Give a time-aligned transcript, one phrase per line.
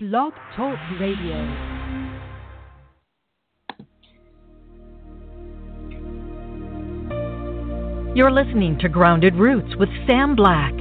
[0.00, 1.34] Blog Talk Radio.
[8.14, 10.72] You're listening to Grounded Roots with Sam Black.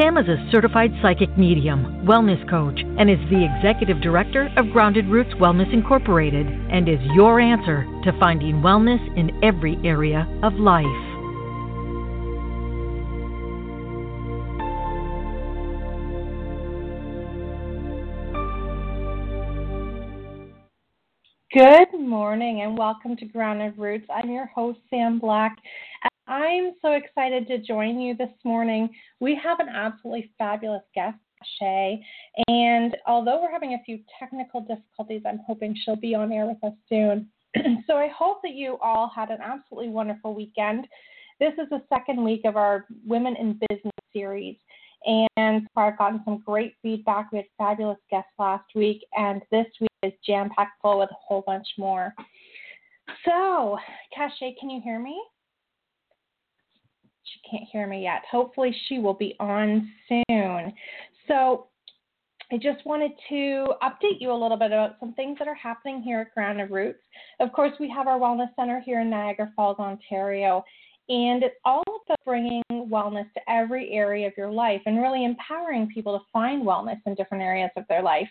[0.00, 5.04] Sam is a certified psychic medium, wellness coach, and is the executive director of Grounded
[5.04, 11.11] Roots Wellness Incorporated and is your answer to finding wellness in every area of life.
[21.52, 24.06] Good morning and welcome to Grounded Roots.
[24.08, 25.54] I'm your host, Sam Black.
[26.26, 28.88] I'm so excited to join you this morning.
[29.20, 31.18] We have an absolutely fabulous guest,
[31.58, 32.02] Shay.
[32.48, 36.64] And although we're having a few technical difficulties, I'm hoping she'll be on air with
[36.64, 37.28] us soon.
[37.86, 40.86] so I hope that you all had an absolutely wonderful weekend.
[41.38, 44.56] This is the second week of our Women in Business series.
[45.06, 47.32] And I've gotten some great feedback.
[47.32, 51.16] We had fabulous guests last week, and this week is jam packed full with a
[51.26, 52.14] whole bunch more.
[53.24, 53.78] So,
[54.16, 55.20] Cachet, can you hear me?
[57.24, 58.22] She can't hear me yet.
[58.30, 60.72] Hopefully, she will be on soon.
[61.28, 61.66] So,
[62.52, 66.02] I just wanted to update you a little bit about some things that are happening
[66.02, 67.00] here at Grounded Roots.
[67.40, 70.62] Of course, we have our Wellness Center here in Niagara Falls, Ontario,
[71.08, 75.88] and it's all about bringing wellness to every area of your life and really empowering
[75.92, 78.28] people to find wellness in different areas of their life.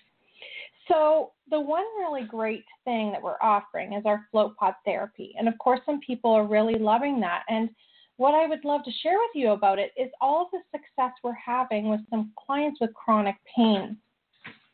[0.88, 5.34] So, the one really great thing that we're offering is our float pod therapy.
[5.38, 7.44] And of course, some people are really loving that.
[7.50, 7.70] And
[8.18, 11.12] what I would love to share with you about it is all of the success
[11.24, 13.98] we're having with some clients with chronic pain.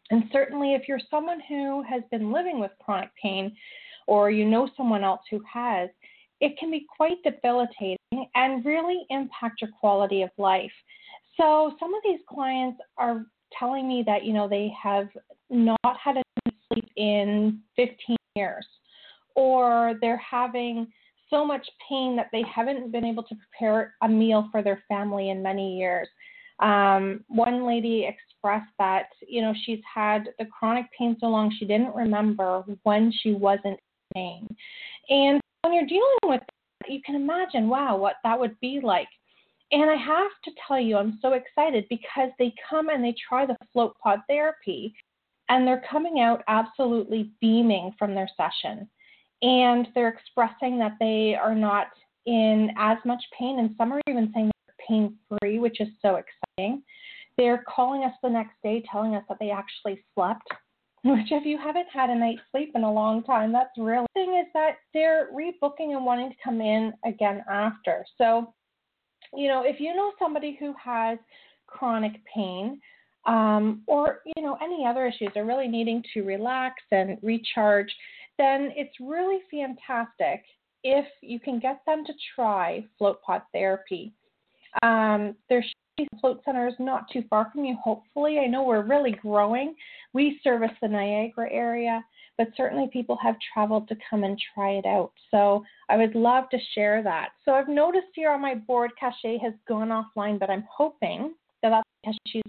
[0.09, 3.55] And certainly, if you're someone who has been living with chronic pain
[4.07, 5.89] or you know someone else who has,
[6.39, 7.97] it can be quite debilitating
[8.35, 10.71] and really impact your quality of life.
[11.35, 13.25] So some of these clients are
[13.57, 15.07] telling me that you know they have
[15.49, 16.23] not had a
[16.67, 18.65] sleep in 15 years,
[19.35, 20.87] or they're having
[21.29, 25.29] so much pain that they haven't been able to prepare a meal for their family
[25.29, 26.07] in many years.
[26.59, 31.65] Um, one lady expressed that you know she's had the chronic pain so long she
[31.65, 33.77] didn't remember when she wasn't in
[34.15, 34.47] pain,
[35.09, 39.07] and when you're dealing with that, you can imagine, wow, what that would be like.
[39.73, 43.45] And I have to tell you, I'm so excited because they come and they try
[43.45, 44.95] the float pod therapy
[45.49, 48.89] and they're coming out absolutely beaming from their session.
[49.41, 51.87] And they're expressing that they are not
[52.25, 56.15] in as much pain, and some are even saying they're pain free, which is so
[56.15, 56.81] exciting.
[57.37, 60.47] They're calling us the next day telling us that they actually slept
[61.03, 64.19] which if you haven't had a night's sleep in a long time, that's really the
[64.19, 68.05] thing is that they're rebooking and wanting to come in again after.
[68.17, 68.53] So,
[69.33, 71.17] you know, if you know somebody who has
[71.67, 72.79] chronic pain,
[73.25, 77.93] um, or you know any other issues, are really needing to relax and recharge,
[78.37, 80.43] then it's really fantastic
[80.83, 84.13] if you can get them to try float pod therapy.
[84.81, 85.65] Um, there's
[86.21, 88.39] Float Center is not too far from you, hopefully.
[88.39, 89.73] I know we're really growing.
[90.13, 92.03] We service the Niagara area,
[92.37, 95.11] but certainly people have traveled to come and try it out.
[95.31, 97.29] So I would love to share that.
[97.45, 101.33] So I've noticed here on my board, Cachet has gone offline, but I'm hoping
[101.63, 102.43] that that's because she's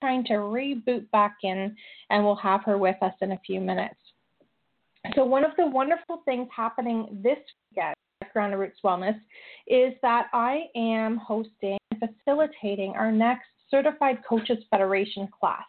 [0.00, 1.74] trying to reboot back in,
[2.10, 3.96] and we'll have her with us in a few minutes.
[5.14, 7.38] So, one of the wonderful things happening this
[7.70, 7.94] weekend
[8.32, 9.18] Grounded Roots Wellness
[9.66, 15.64] is that I am hosting facilitating our next Certified Coaches Federation class.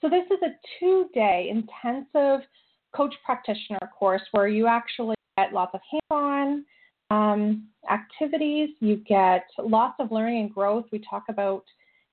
[0.00, 2.46] So, this is a two day intensive
[2.94, 6.64] coach practitioner course where you actually get lots of hands on
[7.10, 10.86] um, activities, you get lots of learning and growth.
[10.92, 11.64] We talk about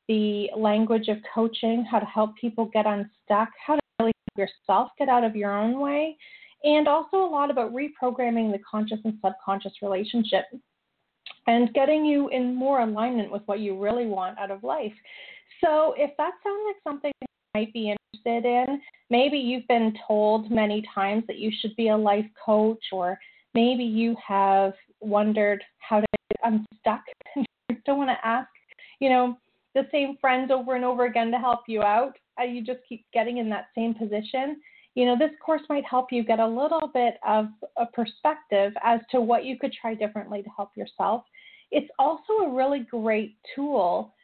[0.08, 4.90] the language of coaching, how to help people get unstuck, how to really help yourself
[4.98, 6.18] get out of your own way,
[6.64, 10.46] and also a lot about reprogramming the conscious and subconscious relationship
[11.48, 14.94] and getting you in more alignment with what you really want out of life.
[15.64, 20.52] So, if that sounds like something you might be interested in, maybe you've been told
[20.52, 23.18] many times that you should be a life coach, or
[23.54, 27.02] maybe you have wondered how to get unstuck
[27.36, 27.46] and
[27.86, 28.50] don't want to ask,
[29.00, 29.38] you know,
[29.74, 32.18] the same friends over and over again to help you out.
[32.40, 34.58] Uh, you just keep getting in that same position
[34.98, 39.00] you know, this course might help you get a little bit of a perspective as
[39.12, 41.24] to what you could try differently to help yourself.
[41.70, 44.16] It's also a really great tool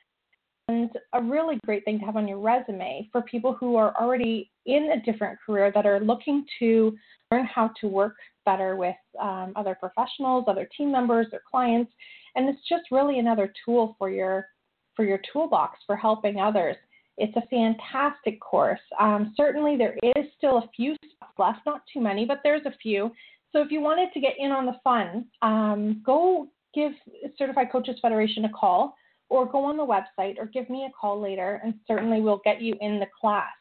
[0.69, 4.49] and a really great thing to have on your resume for people who are already
[4.65, 6.97] in a different career that are looking to
[7.31, 11.91] learn how to work better with um, other professionals, other team members, or clients.
[12.35, 14.47] And it's just really another tool for your
[14.95, 16.77] for your toolbox for helping others.
[17.17, 18.79] It's a fantastic course.
[18.99, 22.73] Um, certainly, there is still a few spots left, not too many, but there's a
[22.81, 23.11] few.
[23.51, 26.93] So if you wanted to get in on the fun, um, go give
[27.37, 28.95] Certified Coaches Federation a call
[29.29, 32.61] or go on the website or give me a call later, and certainly we'll get
[32.61, 33.53] you in the class.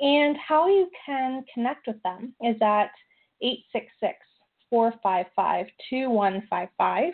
[0.00, 2.90] And how you can connect with them is at
[3.42, 4.16] 866
[4.70, 7.12] 455 2155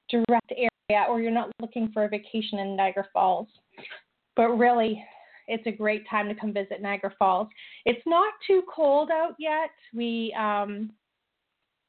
[0.09, 3.47] direct area or you're not looking for a vacation in Niagara Falls.
[4.35, 5.03] But really,
[5.47, 7.47] it's a great time to come visit Niagara Falls.
[7.85, 9.69] It's not too cold out yet.
[9.93, 10.91] We um,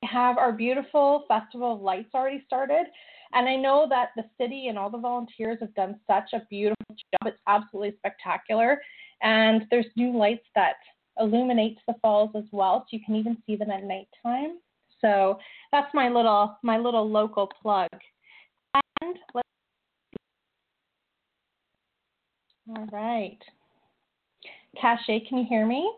[0.05, 2.87] have our beautiful Festival of Lights already started.
[3.35, 6.87] And I know that the city and all the volunteers have done such a beautiful
[6.91, 7.27] job.
[7.27, 8.81] It's absolutely spectacular.
[9.23, 10.77] And there's new lights that
[11.19, 14.59] illuminate the falls as well, so you can even see them at nighttime.
[15.01, 15.39] So
[15.73, 17.89] that's my little my little local plug.
[19.03, 19.49] And let's
[22.71, 23.39] all right.
[24.81, 25.91] Cachet, can you hear me?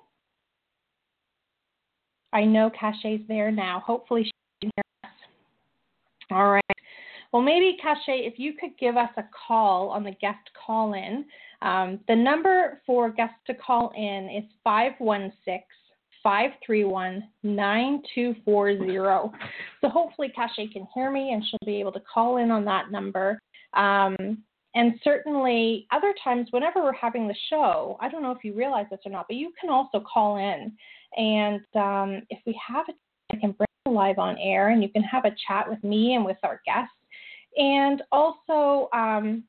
[2.33, 3.83] I know Cachet's there now.
[3.85, 4.31] Hopefully she
[4.61, 5.17] can hear us.
[6.31, 6.63] All right.
[7.33, 11.25] Well, maybe Cachet, if you could give us a call on the guest call in.
[11.63, 15.63] Um, the number for guests to call in is 516
[16.23, 19.39] 531 9240.
[19.81, 22.91] So hopefully Cachet can hear me and she'll be able to call in on that
[22.91, 23.41] number.
[23.75, 24.43] Um,
[24.75, 28.87] and certainly, other times, whenever we're having the show, I don't know if you realize
[28.91, 30.73] this or not, but you can also call in.
[31.17, 32.95] And um, if we have it,
[33.33, 36.15] I can bring it live on air and you can have a chat with me
[36.15, 36.95] and with our guests.
[37.57, 39.43] And also, um,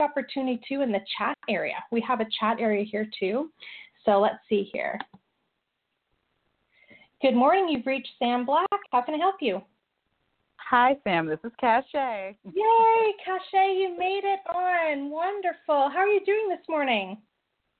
[0.00, 1.74] opportunity too in the chat area.
[1.90, 3.50] We have a chat area here too.
[4.04, 4.98] So let's see here.
[7.20, 7.68] Good morning.
[7.68, 8.68] You've reached Sam Black.
[8.92, 9.60] How can I help you?
[10.70, 11.26] Hi, Sam.
[11.26, 12.36] This is Cachet.
[12.44, 15.08] Yay, Cachet, you made it on.
[15.08, 15.88] Wonderful.
[15.88, 17.16] How are you doing this morning?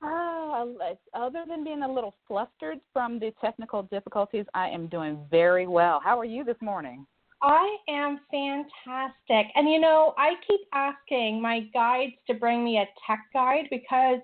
[0.03, 0.73] Oh,
[1.13, 6.01] other than being a little flustered from the technical difficulties, I am doing very well.
[6.03, 7.07] How are you this morning?
[7.43, 9.53] I am fantastic.
[9.55, 14.21] And you know, I keep asking my guides to bring me a tech guide because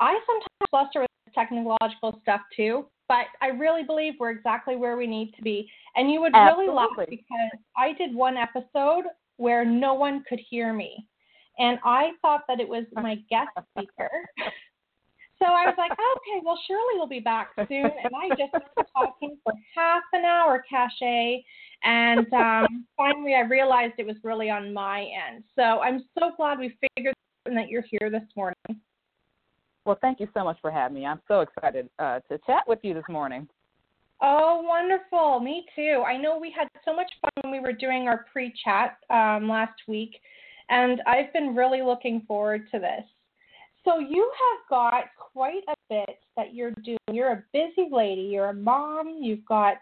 [0.00, 5.06] I sometimes fluster with technological stuff too but I really believe we're exactly where we
[5.06, 5.70] need to be.
[5.96, 6.64] And you would Absolutely.
[6.64, 9.04] really laugh because I did one episode
[9.36, 11.06] where no one could hear me.
[11.58, 14.08] And I thought that it was my guest speaker.
[15.38, 17.90] So I was like, okay, well, Shirley will be back soon.
[18.02, 21.44] And I just was talking for half an hour, Cachet.
[21.84, 25.44] And um, finally, I realized it was really on my end.
[25.54, 28.80] So I'm so glad we figured and that you're here this morning.
[29.84, 31.06] Well, thank you so much for having me.
[31.06, 33.48] I'm so excited uh, to chat with you this morning.
[34.20, 35.40] Oh, wonderful.
[35.40, 36.04] Me too.
[36.06, 39.48] I know we had so much fun when we were doing our pre chat um,
[39.48, 40.20] last week,
[40.68, 43.04] and I've been really looking forward to this.
[43.84, 46.98] So, you have got quite a bit that you're doing.
[47.10, 49.78] You're a busy lady, you're a mom, you've got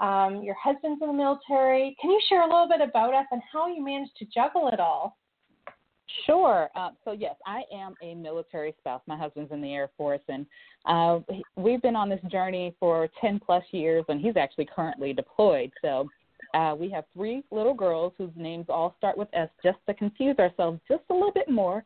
[0.00, 1.96] um, your husband's in the military.
[2.00, 4.80] Can you share a little bit about us and how you managed to juggle it
[4.80, 5.16] all?
[6.26, 6.68] Sure.
[6.74, 9.02] Uh, so yes, I am a military spouse.
[9.06, 10.46] My husband's in the Air Force, and
[10.86, 11.20] uh,
[11.56, 15.72] we've been on this journey for 10 plus years, and he's actually currently deployed.
[15.82, 16.08] So
[16.54, 20.38] uh, we have three little girls whose names all start with S, just to confuse
[20.38, 21.84] ourselves just a little bit more.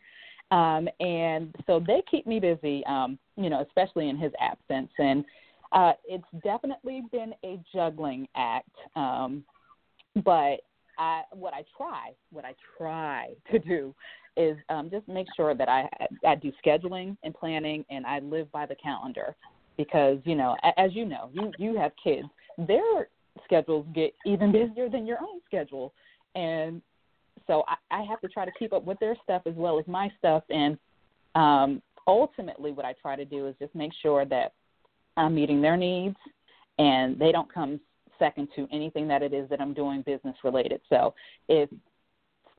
[0.51, 4.91] Um, and so they keep me busy, um, you know, especially in his absence.
[4.99, 5.25] And
[5.73, 8.71] uh, it's definitely been a juggling act.
[8.97, 9.45] Um,
[10.25, 10.61] but
[10.99, 13.95] I what I try, what I try to do
[14.37, 15.89] is um, just make sure that I
[16.27, 19.35] I do scheduling and planning, and I live by the calendar,
[19.77, 22.29] because you know, as you know, you you have kids,
[22.59, 23.09] their
[23.45, 25.93] schedules get even busier than your own schedule,
[26.35, 26.83] and
[27.47, 29.87] so I, I have to try to keep up with their stuff as well as
[29.87, 30.79] my stuff, and
[31.35, 34.53] um, ultimately, what I try to do is just make sure that
[35.17, 36.17] I'm meeting their needs,
[36.79, 37.81] and they don't come
[38.19, 40.81] second to anything that it is that I'm doing business related.
[40.89, 41.15] So
[41.49, 41.69] if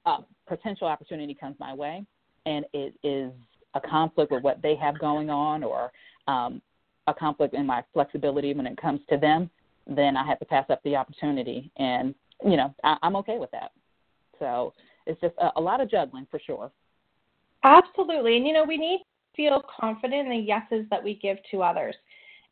[0.05, 2.05] a potential opportunity comes my way
[2.45, 3.31] and it is
[3.75, 5.91] a conflict with what they have going on or
[6.27, 6.61] um,
[7.07, 9.49] a conflict in my flexibility when it comes to them,
[9.87, 11.71] then I have to pass up the opportunity.
[11.77, 13.71] And, you know, I, I'm okay with that.
[14.39, 14.73] So
[15.05, 16.71] it's just a, a lot of juggling for sure.
[17.63, 18.37] Absolutely.
[18.37, 19.03] And, you know, we need to
[19.35, 21.95] feel confident in the yeses that we give to others.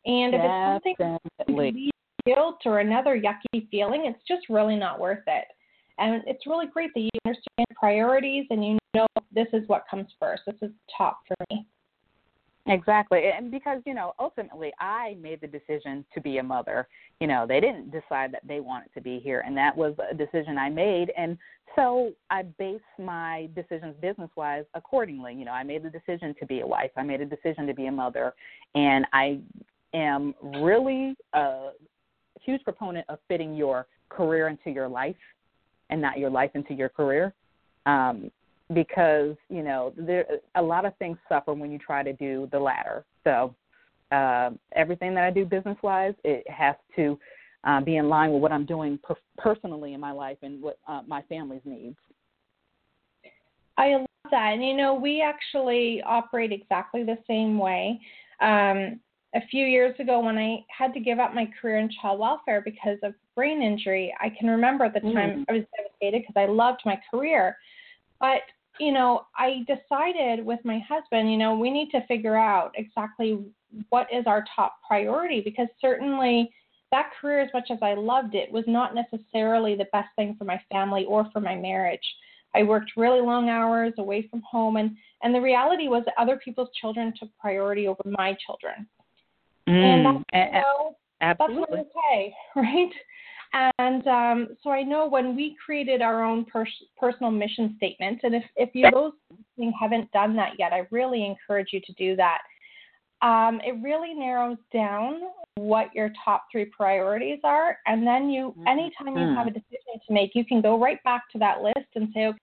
[0.04, 1.90] And if it's something that we
[2.24, 5.44] guilt or another yucky feeling, it's just really not worth it.
[5.98, 10.06] And it's really great that you understand priorities and you know this is what comes
[10.20, 10.42] first.
[10.46, 11.66] This is top for me.
[12.68, 13.30] Exactly.
[13.34, 16.86] And because, you know, ultimately I made the decision to be a mother.
[17.18, 20.14] You know, they didn't decide that they wanted to be here and that was a
[20.14, 21.38] decision I made and
[21.76, 25.34] so I base my decisions business wise accordingly.
[25.34, 26.90] You know, I made the decision to be a wife.
[26.96, 28.34] I made a decision to be a mother
[28.74, 29.40] and I
[29.94, 31.70] am really a
[32.44, 35.16] huge proponent of fitting your career into your life
[35.90, 37.34] and not your life into your career.
[37.86, 38.30] Um,
[38.74, 40.26] because you know there
[40.56, 43.04] a lot of things suffer when you try to do the latter.
[43.24, 43.54] So
[44.12, 47.18] uh, everything that I do business wise, it has to
[47.64, 50.78] uh, be in line with what I'm doing per- personally in my life and what
[50.86, 51.96] uh, my family's needs.
[53.76, 58.00] I love that, and you know we actually operate exactly the same way.
[58.40, 59.00] Um,
[59.34, 62.62] a few years ago, when I had to give up my career in child welfare
[62.62, 65.44] because of brain injury, I can remember at the time mm.
[65.48, 67.56] I was devastated because I loved my career.
[68.20, 68.40] But
[68.80, 73.44] you know, I decided with my husband, you know, we need to figure out exactly
[73.90, 76.50] what is our top priority because certainly
[76.90, 80.44] that career, as much as I loved it, was not necessarily the best thing for
[80.44, 82.00] my family or for my marriage.
[82.54, 86.40] I worked really long hours away from home, and and the reality was that other
[86.42, 88.88] people's children took priority over my children,
[89.68, 91.76] mm, and that's, you know, absolutely.
[91.76, 92.90] that's okay, right?
[93.78, 98.34] And um, so I know when we created our own pers- personal mission statement, and
[98.34, 99.12] if, if you those
[99.80, 102.38] haven't done that yet, I really encourage you to do that.
[103.20, 105.20] Um, it really narrows down
[105.56, 108.68] what your top three priorities are, and then you, mm-hmm.
[108.68, 111.88] anytime you have a decision to make, you can go right back to that list
[111.96, 112.38] and say, okay,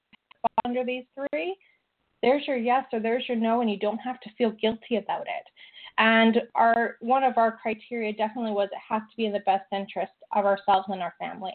[0.66, 1.56] under these three,
[2.22, 5.22] there's your yes or there's your no, and you don't have to feel guilty about
[5.22, 5.46] it.
[5.98, 9.66] And our one of our criteria definitely was it has to be in the best
[9.72, 11.54] interest of ourselves and our family.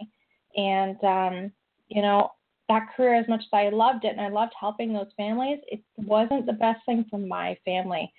[0.56, 1.52] And um,
[1.88, 2.32] you know,
[2.68, 5.82] that career as much as I loved it and I loved helping those families, it
[5.96, 8.10] wasn't the best thing for my family.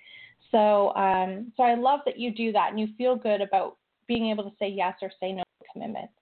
[0.50, 4.30] So um, so I love that you do that and you feel good about being
[4.30, 6.12] able to say yes or say no to commitments.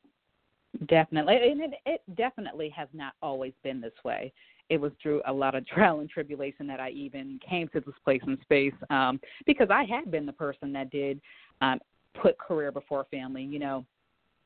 [0.87, 4.33] Definitely, and it, it definitely has not always been this way
[4.71, 7.95] it was through a lot of trial and tribulation that I even came to this
[8.05, 11.21] place in space um, because I had been the person that did
[11.61, 11.81] um,
[12.23, 13.43] put career before family.
[13.43, 13.85] You know,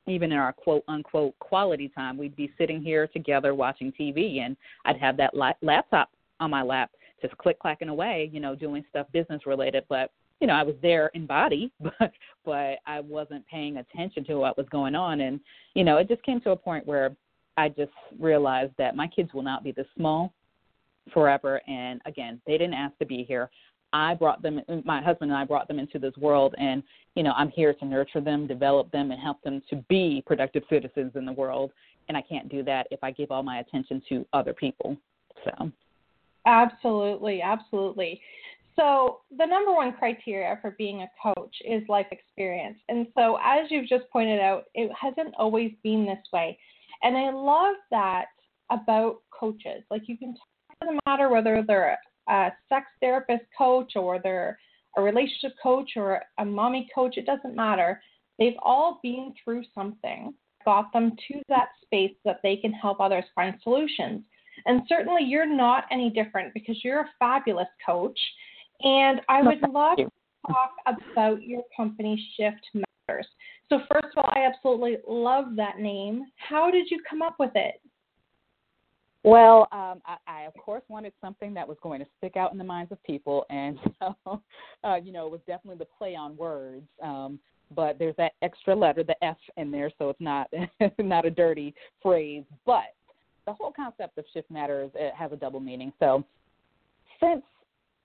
[0.08, 4.56] even in our quote unquote quality time, we'd be sitting here together watching TV, and
[4.84, 6.90] I'd have that la- laptop on my lap,
[7.22, 9.84] just click clacking away, you know, doing stuff business related.
[9.88, 10.10] But
[10.40, 12.12] you know, I was there in body, but
[12.44, 15.40] but I wasn't paying attention to what was going on, and
[15.74, 17.16] you know, it just came to a point where
[17.56, 20.32] I just realized that my kids will not be this small
[21.12, 21.60] forever.
[21.68, 23.50] And again, they didn't ask to be here.
[23.92, 26.82] I brought them, my husband and I brought them into this world, and
[27.14, 30.64] you know, I'm here to nurture them, develop them, and help them to be productive
[30.68, 31.70] citizens in the world.
[32.08, 34.96] And I can't do that if I give all my attention to other people.
[35.44, 35.70] So,
[36.44, 38.20] absolutely, absolutely.
[38.76, 42.78] So, the number one criteria for being a coach is life experience.
[42.88, 46.58] And so, as you've just pointed out, it hasn't always been this way.
[47.02, 48.26] And I love that
[48.70, 49.82] about coaches.
[49.90, 54.58] Like you can talk to them matter whether they're a sex therapist coach or they're
[54.96, 58.00] a relationship coach or a mommy coach, it doesn't matter.
[58.38, 63.24] They've all been through something, got them to that space that they can help others
[63.34, 64.22] find solutions.
[64.66, 68.18] And certainly you're not any different because you're a fabulous coach.
[68.82, 70.10] And I would love to
[70.46, 70.72] talk
[71.12, 73.26] about your company Shift Matters.
[73.68, 76.24] So, first of all, I absolutely love that name.
[76.36, 77.80] How did you come up with it?
[79.22, 82.58] Well, um, I, I, of course wanted something that was going to stick out in
[82.58, 84.42] the minds of people, and so,
[84.84, 86.86] uh, you know, it was definitely the play on words.
[87.02, 87.38] Um,
[87.74, 90.50] but there's that extra letter, the F, in there, so it's not
[90.98, 92.44] not a dirty phrase.
[92.66, 92.94] But
[93.46, 95.92] the whole concept of shift matters it has a double meaning.
[95.98, 96.22] So,
[97.18, 97.42] since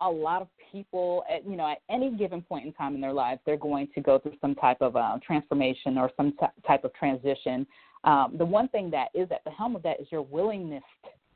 [0.01, 3.13] a lot of people, at, you know, at any given point in time in their
[3.13, 6.83] lives, they're going to go through some type of uh, transformation or some t- type
[6.83, 7.65] of transition.
[8.03, 10.83] Um, the one thing that is at the helm of that is your willingness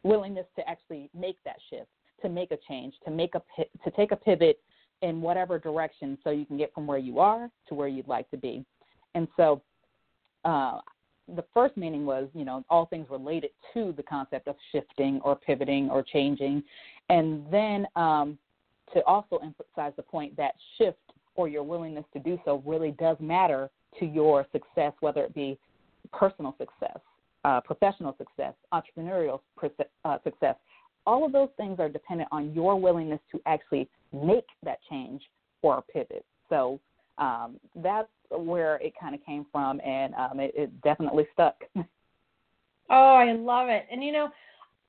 [0.04, 1.88] willingness to actually make that shift,
[2.22, 3.42] to make a change, to make a
[3.84, 4.60] to take a pivot
[5.02, 8.30] in whatever direction, so you can get from where you are to where you'd like
[8.32, 8.66] to be.
[9.16, 9.62] And so,
[10.46, 10.80] uh,
[11.36, 15.36] the first meaning was, you know, all things related to the concept of shifting or
[15.36, 16.64] pivoting or changing.
[17.10, 18.38] And then um,
[18.94, 20.98] to also emphasize the point that shift
[21.36, 23.70] or your willingness to do so really does matter
[24.00, 25.58] to your success, whether it be
[26.12, 27.00] personal success,
[27.44, 29.40] uh, professional success, entrepreneurial
[30.06, 30.56] uh, success.
[31.06, 35.22] All of those things are dependent on your willingness to actually make that change
[35.62, 36.26] or pivot.
[36.50, 36.80] So,
[37.20, 41.56] um, that's where it kind of came from, and um, it, it definitely stuck.
[42.90, 43.88] Oh, I love it.
[43.92, 44.28] And you know,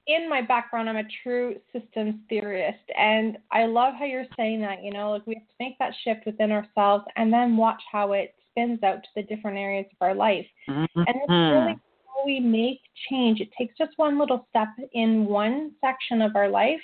[0.07, 4.83] in my background, I'm a true systems theorist, and I love how you're saying that.
[4.83, 8.13] You know, like we have to make that shift within ourselves, and then watch how
[8.13, 10.47] it spins out to the different areas of our life.
[10.69, 10.99] Mm-hmm.
[10.99, 13.41] And it's really how we make change.
[13.41, 16.81] It takes just one little step in one section of our life,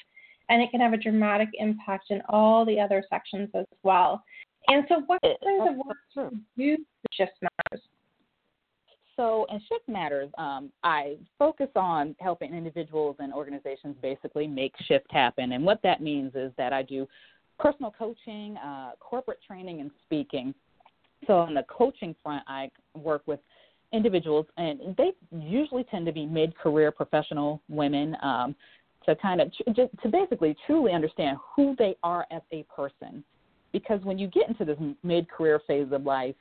[0.49, 4.23] and it can have a dramatic impact in all the other sections as well.
[4.69, 7.85] And so, what kinds of work do you do shift matters?
[9.21, 15.09] So, in Shift Matters, um, I focus on helping individuals and organizations basically make shift
[15.11, 15.53] happen.
[15.53, 17.07] And what that means is that I do
[17.59, 20.55] personal coaching, uh, corporate training, and speaking.
[21.27, 23.41] So, on the coaching front, I work with
[23.93, 28.17] individuals, and they usually tend to be mid career professional women.
[28.23, 28.57] Um,
[29.05, 33.25] to kind of to basically truly understand who they are as a person
[33.73, 36.35] because when you get into this mid career phase of life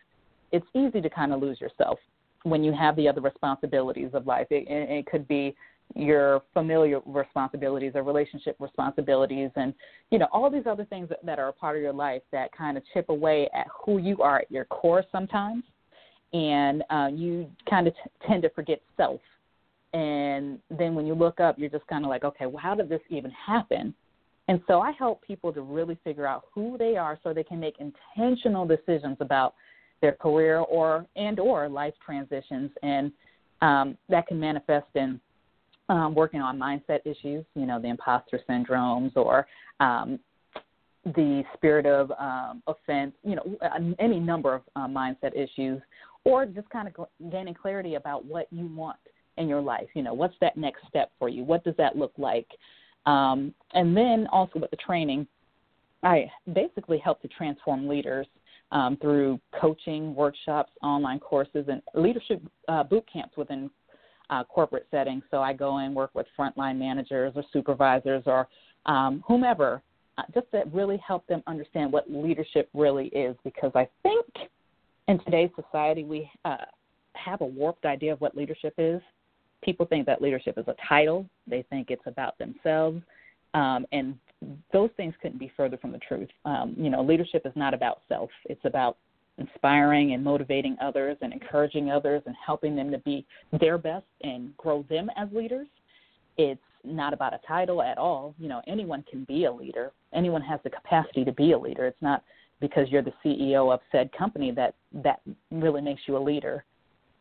[0.52, 1.98] it's easy to kind of lose yourself
[2.44, 4.48] when you have the other responsibilities of life.
[4.50, 5.56] It, it could be
[5.96, 9.74] your familiar responsibilities or relationship responsibilities and
[10.12, 12.56] you know all these other things that, that are a part of your life that
[12.56, 15.64] kind of chip away at who you are at your core sometimes.
[16.32, 19.20] And uh, you kind of t- tend to forget self.
[19.94, 22.88] And then when you look up you're just kind of like okay well how did
[22.88, 23.94] this even happen?
[24.48, 27.60] And so i help people to really figure out who they are so they can
[27.60, 29.56] make intentional decisions about
[30.02, 33.12] their career or and or life transitions, and
[33.62, 35.20] um, that can manifest in
[35.90, 39.48] um, working on mindset issues, you know, the imposter syndromes or
[39.80, 40.20] um,
[41.04, 43.58] the spirit of um, offense, you know,
[44.00, 45.82] any number of uh, mindset issues,
[46.26, 49.00] or just kind of gaining clarity about what you want
[49.38, 49.88] in your life.
[49.96, 51.44] You know, what's that next step for you?
[51.44, 52.48] What does that look like?
[53.06, 55.26] Um, and then also with the training,
[56.04, 58.28] I basically help to transform leaders
[58.72, 63.70] um, through coaching, workshops, online courses, and leadership uh, boot camps within
[64.30, 65.24] uh, corporate settings.
[65.32, 68.48] So I go and work with frontline managers or supervisors or
[68.86, 69.82] um, whomever,
[70.18, 73.36] uh, just to really help them understand what leadership really is.
[73.44, 74.26] Because I think
[75.08, 76.58] in today's society we uh,
[77.14, 79.02] have a warped idea of what leadership is.
[79.64, 81.26] People think that leadership is a title.
[81.48, 83.02] They think it's about themselves.
[83.54, 84.18] Um, and
[84.72, 86.30] those things couldn't be further from the truth.
[86.46, 88.30] Um, you know, leadership is not about self.
[88.46, 88.98] It's about
[89.38, 93.26] inspiring and motivating others and encouraging others and helping them to be
[93.60, 95.68] their best and grow them as leaders.
[96.38, 98.36] It's not about a title at all.
[98.38, 99.92] You know, anyone can be a leader.
[100.14, 101.86] Anyone has the capacity to be a leader.
[101.86, 102.24] It's not
[102.62, 106.64] because you're the CEO of said company that that really makes you a leader.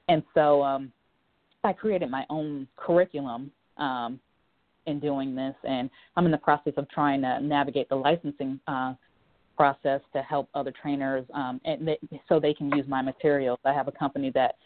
[0.08, 0.92] And so um,
[1.64, 4.18] I created my own curriculum um,
[4.88, 8.94] in doing this, and I'm in the process of trying to navigate the licensing uh,
[9.56, 11.98] process to help other trainers, um, and they,
[12.28, 13.58] so they can use my materials.
[13.64, 14.56] I have a company that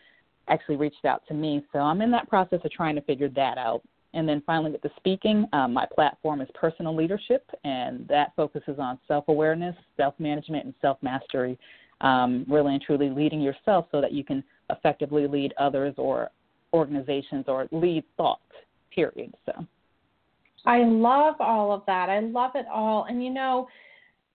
[0.49, 3.59] actually reached out to me, so I'm in that process of trying to figure that
[3.59, 3.83] out.
[4.15, 8.79] And then finally, with the speaking, um, my platform is personal leadership, and that focuses
[8.79, 11.59] on self awareness, self management, and self mastery.
[12.03, 16.33] Um, really and truly leading yourself so that you can effectively lead others or
[16.73, 18.41] organizations or lead thought,
[18.93, 19.33] period.
[19.47, 19.65] So.
[20.65, 22.09] I love all of that.
[22.09, 23.07] I love it all.
[23.09, 23.69] And you know,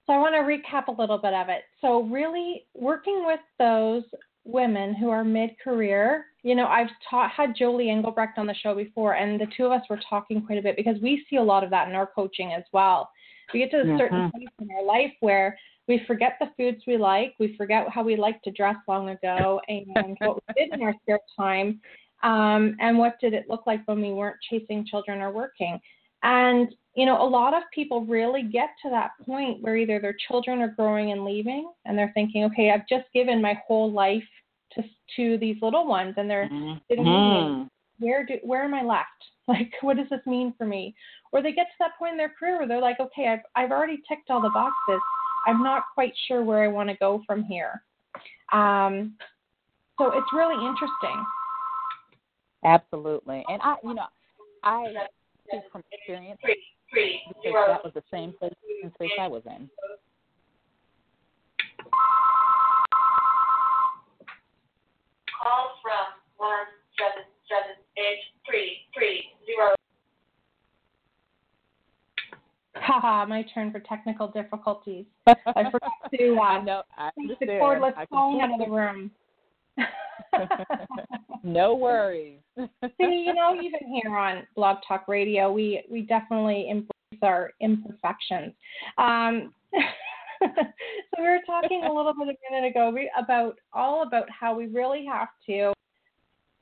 [0.07, 1.63] so I want to recap a little bit of it.
[1.81, 4.03] So, really working with those
[4.45, 8.73] women who are mid career, you know, I've taught, had Jolie Engelbrecht on the show
[8.73, 11.43] before, and the two of us were talking quite a bit because we see a
[11.43, 13.09] lot of that in our coaching as well.
[13.53, 13.97] We get to a mm-hmm.
[13.97, 15.57] certain place in our life where
[15.89, 19.59] we forget the foods we like, we forget how we like to dress long ago,
[19.67, 21.81] and what we did in our spare time,
[22.23, 25.79] um, and what did it look like when we weren't chasing children or working.
[26.23, 30.15] And, you know, a lot of people really get to that point where either their
[30.27, 34.23] children are growing and leaving and they're thinking, okay, I've just given my whole life
[34.73, 34.83] to,
[35.15, 37.63] to these little ones and they're mm-hmm.
[37.99, 39.07] where do, where am I left?
[39.49, 40.93] Like, what does this mean for me?
[41.31, 43.71] Or they get to that point in their career where they're like, okay, I've, I've
[43.71, 44.99] already ticked all the boxes.
[45.45, 47.81] I'm not quite sure where I want to go from here.
[48.51, 49.13] Um,
[49.97, 51.25] so it's really interesting.
[52.65, 53.45] Absolutely.
[53.47, 54.07] And I, you know,
[54.63, 54.93] I
[55.47, 59.69] speak from experience because that was the same place and space I was in.
[65.41, 66.07] Call from
[66.37, 69.73] one seven seven eight three three zero.
[72.75, 75.05] Haha, my turn for technical difficulties.
[75.27, 79.11] I forgot to uh, no, I the cordless phone out of the room.
[81.43, 82.39] no worries.
[82.57, 88.53] See, you know, even here on Blog Talk Radio, we we definitely embrace our imperfections.
[88.97, 89.53] Um,
[90.43, 90.47] so
[91.17, 95.05] we were talking a little bit a minute ago about all about how we really
[95.05, 95.73] have to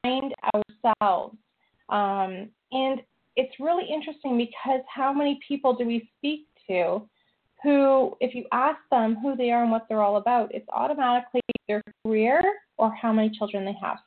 [0.03, 1.35] find ourselves.
[1.89, 3.01] Um, and
[3.35, 7.07] it's really interesting because how many people do we speak to
[7.65, 11.41] who, if you ask them who they are and what they're all about, it's automatically
[11.67, 12.41] their career
[12.77, 13.97] or how many children they have.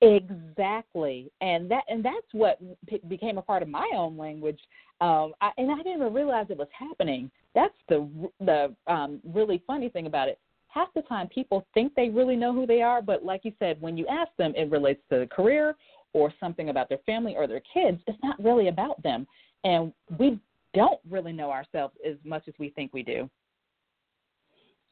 [0.00, 4.60] Exactly, and that and that's what p- became a part of my own language,
[5.00, 7.32] um, I, and I didn't even realize it was happening.
[7.56, 10.38] That's the the um, really funny thing about it.
[10.68, 13.80] Half the time, people think they really know who they are, but like you said,
[13.80, 15.74] when you ask them, it relates to the career
[16.12, 18.00] or something about their family or their kids.
[18.06, 19.26] It's not really about them,
[19.64, 20.38] and we
[20.78, 23.28] don't really know ourselves as much as we think we do.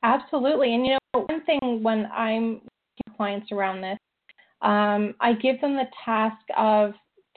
[0.02, 2.60] Absolutely, and you know, one thing when I'm
[3.06, 3.98] with clients around this
[4.62, 6.94] um, I give them the task of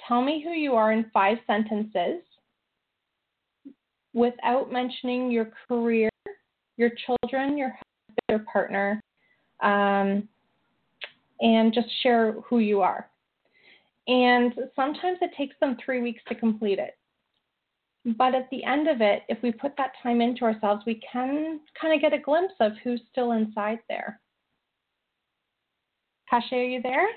[0.08, 2.22] tell me who you are in five sentences
[4.14, 6.10] without mentioning your career,
[6.78, 9.02] your children, your husband, your partner,
[9.62, 10.28] um,
[11.42, 13.10] and just share who you are.
[14.08, 16.98] And sometimes it takes them three weeks to complete it.
[18.18, 21.60] But at the end of it, if we put that time into ourselves, we can
[21.80, 24.20] kind of get a glimpse of who's still inside there.
[26.30, 27.08] Cachet, are you there?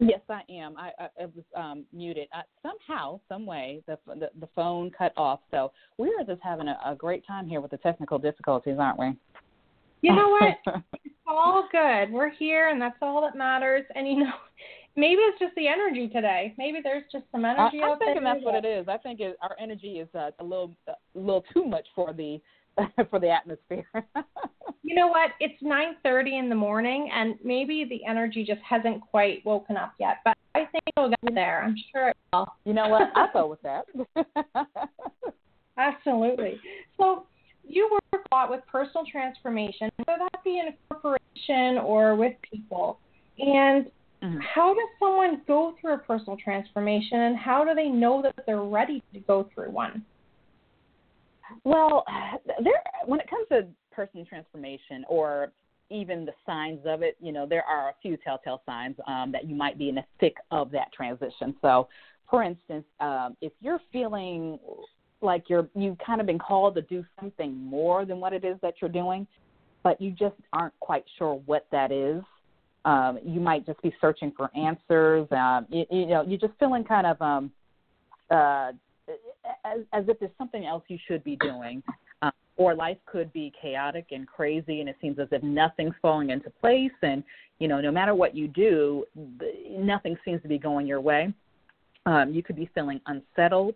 [0.00, 0.76] Yes, I am.
[0.76, 2.28] I, I, I was um, muted.
[2.32, 5.40] I, somehow, some way, the, the the phone cut off.
[5.50, 8.98] So we are just having a, a great time here with the technical difficulties, aren't
[8.98, 9.16] we?
[10.02, 10.82] You know what?
[11.04, 12.12] it's all good.
[12.12, 13.84] We're here, and that's all that matters.
[13.96, 14.32] And you know,
[14.98, 16.54] maybe it's just the energy today.
[16.58, 17.80] Maybe there's just some energy.
[17.82, 18.88] I, I'm thinking that's what it is.
[18.88, 22.40] I think it, our energy is uh, a little a little too much for the
[23.10, 23.86] for the atmosphere.
[24.82, 25.30] you know what?
[25.40, 30.18] It's 9:30 in the morning, and maybe the energy just hasn't quite woken up yet.
[30.24, 31.62] But I think it'll get there.
[31.62, 32.48] I'm sure it will.
[32.64, 33.10] You know what?
[33.14, 33.86] I'll go with that.
[35.78, 36.58] Absolutely.
[36.96, 37.26] So
[37.66, 42.34] you work a lot with personal transformation, whether that be in a corporation or with
[42.50, 42.98] people.
[43.38, 43.88] And
[44.22, 44.38] mm-hmm.
[44.54, 48.62] how does someone go through a personal transformation, and how do they know that they're
[48.62, 50.04] ready to go through one?
[51.64, 52.04] Well,
[52.62, 55.52] there when it comes to personal transformation or
[55.90, 59.48] even the signs of it, you know, there are a few telltale signs um, that
[59.48, 61.54] you might be in the thick of that transition.
[61.62, 61.88] So,
[62.28, 64.58] for instance, um, if you're feeling
[65.20, 68.56] like you're you've kind of been called to do something more than what it is
[68.62, 69.26] that you're doing,
[69.82, 72.22] but you just aren't quite sure what that is.
[72.84, 75.26] Um, you might just be searching for answers.
[75.30, 77.52] Um, you, you know, you're just feeling kind of um,
[78.30, 78.72] uh,
[79.64, 81.82] as, as if there's something else you should be doing.
[82.22, 86.30] Um, or life could be chaotic and crazy, and it seems as if nothing's falling
[86.30, 86.92] into place.
[87.02, 87.22] And
[87.58, 89.04] you know, no matter what you do,
[89.70, 91.32] nothing seems to be going your way.
[92.06, 93.74] Um, you could be feeling unsettled,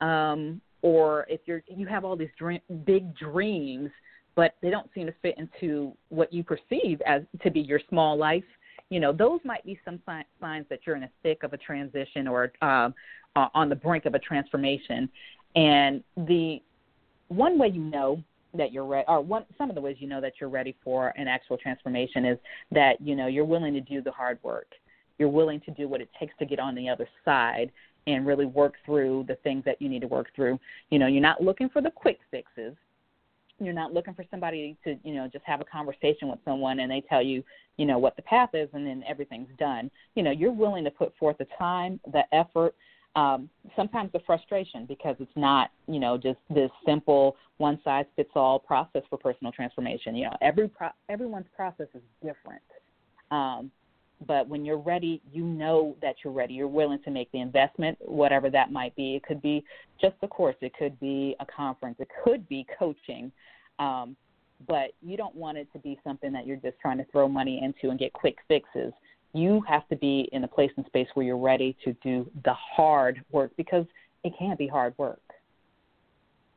[0.00, 3.90] um, or if you're you have all these dream, big dreams,
[4.38, 8.16] but they don't seem to fit into what you perceive as to be your small
[8.16, 8.44] life
[8.90, 10.00] you know those might be some
[10.40, 12.94] signs that you're in the thick of a transition or um,
[13.36, 15.08] uh, on the brink of a transformation.
[15.54, 16.60] And the
[17.28, 18.22] one way you know
[18.54, 21.12] that you're ready, or one some of the ways you know that you're ready for
[21.16, 22.38] an actual transformation is
[22.72, 24.68] that you know you're willing to do the hard work.
[25.18, 27.70] You're willing to do what it takes to get on the other side
[28.06, 30.58] and really work through the things that you need to work through.
[30.90, 32.74] You know, you're not looking for the quick fixes.
[33.60, 36.90] You're not looking for somebody to, you know, just have a conversation with someone and
[36.90, 37.42] they tell you,
[37.76, 39.90] you know, what the path is and then everything's done.
[40.14, 42.74] You know, you're willing to put forth the time, the effort,
[43.16, 48.30] um, sometimes the frustration because it's not you know just this simple one size fits
[48.34, 52.62] all process for personal transformation you know every pro- everyone's process is different
[53.30, 53.70] um,
[54.26, 56.54] but when you're ready you know that you're ready.
[56.54, 59.14] You're willing to make the investment whatever that might be.
[59.14, 59.64] It could be
[60.00, 60.56] just a course.
[60.60, 61.96] It could be a conference.
[61.98, 63.30] It could be coaching.
[63.78, 64.16] Um,
[64.66, 67.62] but you don't want it to be something that you're just trying to throw money
[67.62, 68.92] into and get quick fixes.
[69.34, 72.54] You have to be in a place and space where you're ready to do the
[72.54, 73.86] hard work because
[74.24, 75.20] it can be hard work.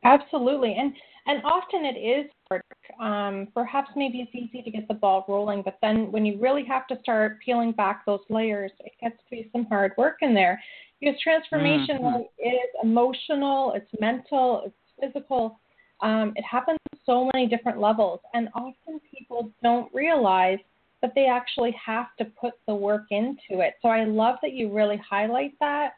[0.04, 0.92] Absolutely, and
[1.26, 2.62] and often it is hard.
[3.00, 6.64] Um, perhaps maybe it's easy to get the ball rolling, but then when you really
[6.64, 10.34] have to start peeling back those layers, it gets to be some hard work in
[10.34, 10.60] there.
[11.00, 12.22] Because transformation mm-hmm.
[12.44, 15.58] is emotional, it's mental, it's physical.
[16.00, 20.58] Um, it happens on so many different levels, and often people don't realize
[21.00, 23.74] that they actually have to put the work into it.
[23.82, 25.94] So I love that you really highlight that.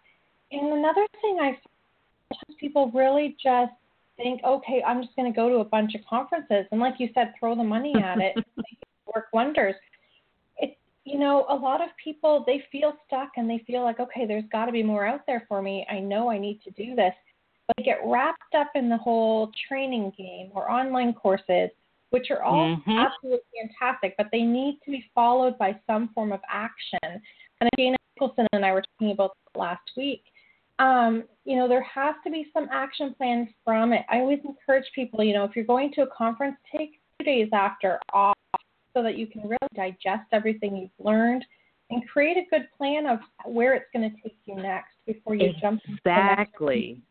[0.53, 1.59] And another thing I
[2.29, 3.73] sometimes people really just
[4.17, 7.09] think, okay, I'm just going to go to a bunch of conferences, and like you
[7.15, 9.75] said, throw the money at it, make it work wonders.
[10.59, 14.27] It, you know, a lot of people they feel stuck and they feel like, okay,
[14.27, 15.87] there's got to be more out there for me.
[15.91, 17.15] I know I need to do this.
[17.67, 21.71] but they get wrapped up in the whole training game or online courses,
[22.11, 22.91] which are all mm-hmm.
[22.91, 27.21] absolutely fantastic, but they need to be followed by some form of action.
[27.61, 30.23] And Jana Nicholson and I were talking about last week.
[30.79, 34.03] Um, you know, there has to be some action plan from it.
[34.11, 37.49] I always encourage people, you know, if you're going to a conference, take two days
[37.53, 38.35] after off
[38.97, 41.45] so that you can really digest everything you've learned
[41.91, 45.51] and create a good plan of where it's going to take you next before you
[45.51, 45.61] exactly.
[45.61, 45.83] jump.
[45.89, 47.03] Exactly.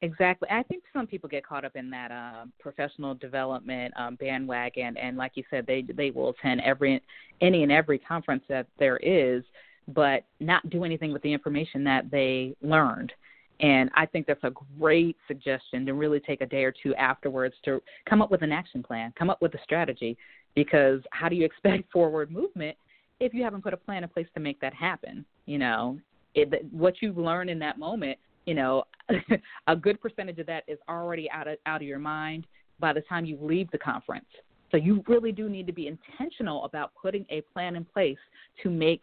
[0.00, 0.48] Exactly.
[0.48, 5.16] I think some people get caught up in that uh, professional development um, bandwagon, and
[5.16, 7.02] like you said, they they will attend every
[7.40, 9.42] any and every conference that there is,
[9.88, 13.12] but not do anything with the information that they learned.
[13.60, 17.54] And I think that's a great suggestion to really take a day or two afterwards
[17.64, 20.16] to come up with an action plan, come up with a strategy,
[20.54, 22.76] because how do you expect forward movement
[23.18, 25.24] if you haven't put a plan in place to make that happen?
[25.46, 25.98] You know,
[26.34, 28.84] it, what you learn in that moment, you know,
[29.66, 32.46] a good percentage of that is already out of out of your mind
[32.78, 34.26] by the time you leave the conference.
[34.70, 38.18] So you really do need to be intentional about putting a plan in place
[38.62, 39.02] to make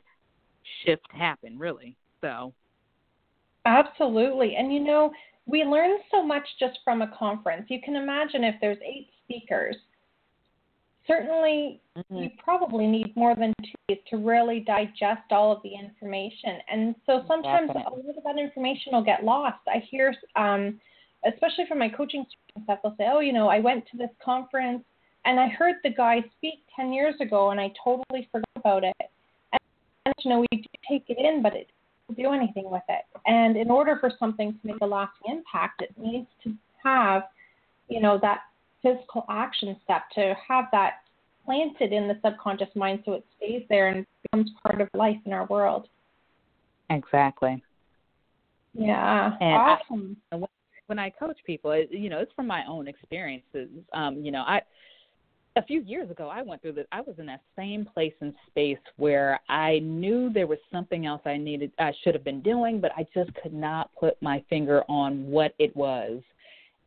[0.83, 1.95] shift happen, really.
[2.21, 2.53] So
[3.65, 4.55] Absolutely.
[4.55, 5.11] And you know,
[5.47, 7.65] we learn so much just from a conference.
[7.69, 9.75] You can imagine if there's eight speakers,
[11.07, 12.15] certainly mm-hmm.
[12.15, 16.57] you probably need more than two days to really digest all of the information.
[16.71, 18.01] And so sometimes Definitely.
[18.03, 19.59] a lot of that information will get lost.
[19.67, 20.79] I hear, um,
[21.31, 24.11] especially from my coaching students, that they'll say, "Oh, you know, I went to this
[24.23, 24.83] conference
[25.25, 29.11] and I heard the guy speak 10 years ago and I totally forgot about it."
[30.23, 31.69] You know, we do take it in, but it
[32.07, 33.05] doesn't do anything with it.
[33.25, 37.23] And in order for something to make a lasting impact, it needs to have,
[37.89, 38.41] you know, that
[38.81, 41.01] physical action step to have that
[41.45, 45.33] planted in the subconscious mind so it stays there and becomes part of life in
[45.33, 45.87] our world.
[46.89, 47.63] Exactly.
[48.73, 49.31] Yeah.
[49.39, 50.17] And awesome.
[50.31, 50.37] I,
[50.87, 53.69] when I coach people, it, you know, it's from my own experiences.
[53.93, 54.61] Um, you know, I
[55.55, 58.33] a few years ago I went through this I was in that same place and
[58.47, 62.79] space where I knew there was something else I needed I should have been doing,
[62.81, 66.21] but I just could not put my finger on what it was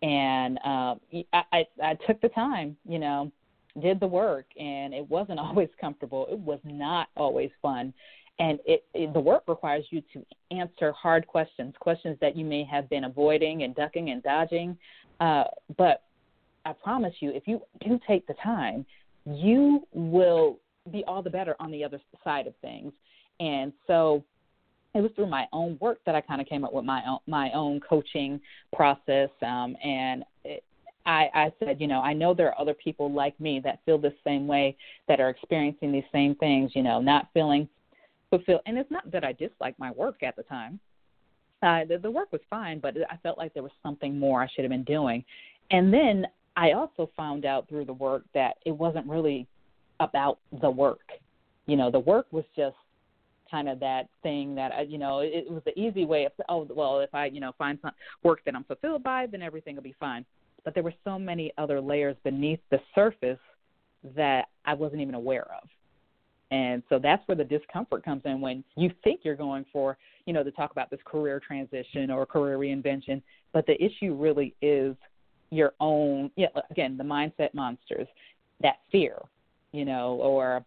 [0.02, 1.00] and um,
[1.32, 3.32] I, I, I took the time, you know,
[3.80, 6.26] did the work, and it wasn't always comfortable.
[6.30, 7.92] It was not always fun,
[8.38, 12.64] and it, it the work requires you to answer hard questions, questions that you may
[12.64, 14.76] have been avoiding and ducking and dodging.
[15.20, 15.44] Uh,
[15.76, 16.04] but
[16.68, 18.84] I promise you, if you do take the time,
[19.24, 20.58] you will
[20.92, 22.92] be all the better on the other side of things.
[23.40, 24.22] And so
[24.94, 27.18] it was through my own work that I kind of came up with my own
[27.26, 28.40] my own coaching
[28.74, 29.30] process.
[29.42, 30.62] Um, and it,
[31.06, 33.96] I, I said, you know, I know there are other people like me that feel
[33.96, 34.76] the same way
[35.08, 36.72] that are experiencing these same things.
[36.74, 37.66] You know, not feeling
[38.28, 38.60] fulfilled.
[38.66, 40.80] And it's not that I disliked my work at the time.
[41.62, 44.48] Uh, the, the work was fine, but I felt like there was something more I
[44.54, 45.24] should have been doing.
[45.70, 46.26] And then
[46.58, 49.46] I also found out through the work that it wasn't really
[50.00, 51.12] about the work.
[51.66, 52.74] You know, the work was just
[53.48, 56.66] kind of that thing that I, you know it, was the easy way of oh
[56.74, 57.92] well if I you know find some
[58.22, 60.24] work that I'm fulfilled by then everything will be fine.
[60.64, 63.38] But there were so many other layers beneath the surface
[64.16, 65.68] that I wasn't even aware of.
[66.50, 70.32] And so that's where the discomfort comes in when you think you're going for, you
[70.32, 74.96] know, to talk about this career transition or career reinvention, but the issue really is
[75.50, 78.08] your own, yeah, again, the mindset monsters,
[78.60, 79.16] that fear,
[79.72, 80.64] you know, or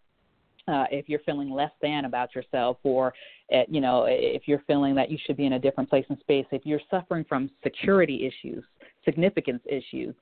[0.68, 3.12] uh, if you're feeling less than about yourself, or
[3.52, 6.18] uh, you know, if you're feeling that you should be in a different place in
[6.20, 8.64] space, if you're suffering from security issues,
[9.04, 10.14] significance issues,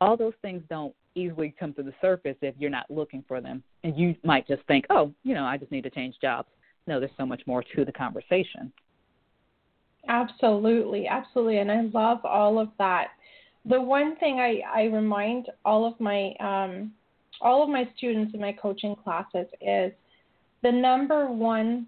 [0.00, 3.62] all those things don't easily come to the surface if you're not looking for them.
[3.84, 6.48] And you might just think, oh, you know, I just need to change jobs.
[6.86, 8.72] No, there's so much more to the conversation.
[10.08, 13.08] Absolutely, absolutely, and I love all of that.
[13.68, 16.92] The one thing I, I remind all of my um,
[17.40, 19.92] all of my students in my coaching classes is
[20.62, 21.86] the number one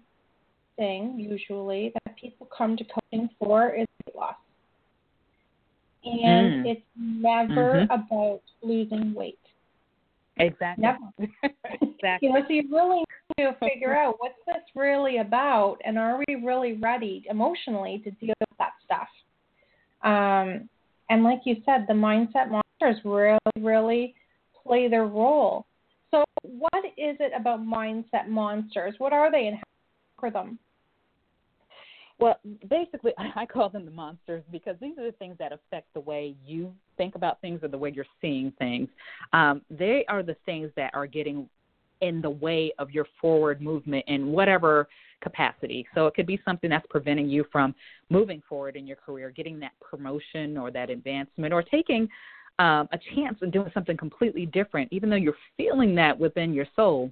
[0.77, 4.35] thing usually that people come to coaching for is weight loss.
[6.05, 6.71] And mm.
[6.71, 7.91] it's never mm-hmm.
[7.91, 9.39] about losing weight.
[10.37, 10.81] Exactly.
[10.81, 10.99] Never.
[11.81, 11.99] exactly.
[12.29, 13.03] You know, so you really
[13.37, 18.11] need to figure out what's this really about and are we really ready emotionally to
[18.11, 19.07] deal with that stuff.
[20.01, 20.69] Um,
[21.09, 24.15] and like you said, the mindset monsters really, really
[24.63, 25.65] play their role.
[26.11, 28.95] So, what is it about mindset monsters?
[28.97, 29.63] What are they and how
[30.19, 30.59] for them?
[32.19, 32.37] Well,
[32.69, 36.35] basically, I call them the monsters because these are the things that affect the way
[36.45, 38.89] you think about things or the way you're seeing things.
[39.33, 41.49] Um, they are the things that are getting
[42.01, 44.87] in the way of your forward movement and whatever
[45.21, 45.87] capacity.
[45.93, 47.75] So it could be something that's preventing you from
[48.09, 52.07] moving forward in your career, getting that promotion or that advancement, or taking
[52.59, 56.65] um, a chance and doing something completely different, even though you're feeling that within your
[56.75, 57.11] soul.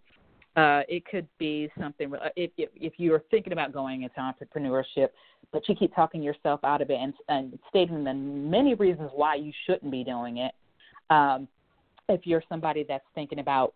[0.56, 5.10] Uh, it could be something uh, if, if if you're thinking about going into entrepreneurship,
[5.52, 9.36] but you keep talking yourself out of it and, and stating the many reasons why
[9.36, 10.52] you shouldn't be doing it.
[11.12, 11.48] Um,
[12.10, 13.76] if you're somebody that's thinking about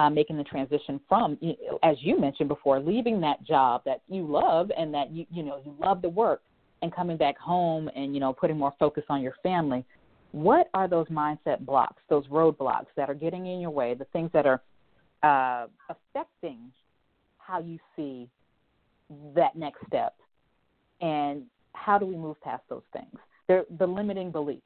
[0.00, 1.38] uh, making the transition from,
[1.82, 5.60] as you mentioned before, leaving that job that you love and that you you know
[5.64, 6.42] you love the work,
[6.80, 9.84] and coming back home and you know putting more focus on your family.
[10.32, 14.30] What are those mindset blocks, those roadblocks that are getting in your way, the things
[14.32, 14.62] that are
[15.22, 16.58] uh, affecting
[17.38, 18.28] how you see
[19.34, 20.14] that next step?
[21.00, 23.16] And how do we move past those things?
[23.48, 24.62] They're the limiting beliefs.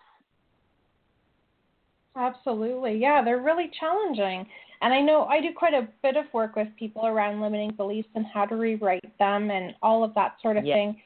[2.17, 2.99] Absolutely.
[2.99, 4.47] Yeah they're really challenging
[4.85, 8.09] and i know i do quite a bit of work with people around limiting beliefs
[8.15, 10.77] and how to rewrite them and all of that sort of yes.
[10.77, 10.97] thing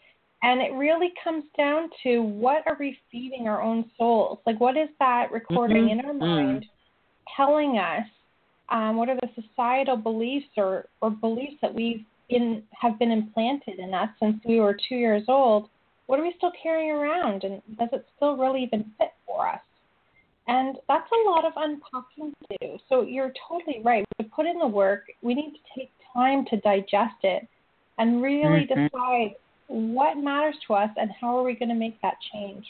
[0.42, 4.76] and it really comes down to what are we feeding our own souls like what
[4.76, 6.00] is that recording mm-hmm.
[6.00, 6.68] in our mind mm.
[7.36, 8.06] telling us
[8.70, 13.78] um, what are the societal beliefs or, or beliefs that we've been have been implanted
[13.78, 15.68] in us since we were two years old?
[16.06, 19.60] What are we still carrying around, and does it still really even fit for us?
[20.48, 22.78] And that's a lot of unpacking to do.
[22.88, 24.04] So you're totally right.
[24.18, 27.46] To put in the work, we need to take time to digest it
[27.98, 28.84] and really mm-hmm.
[28.84, 29.34] decide
[29.66, 32.64] what matters to us and how are we going to make that change.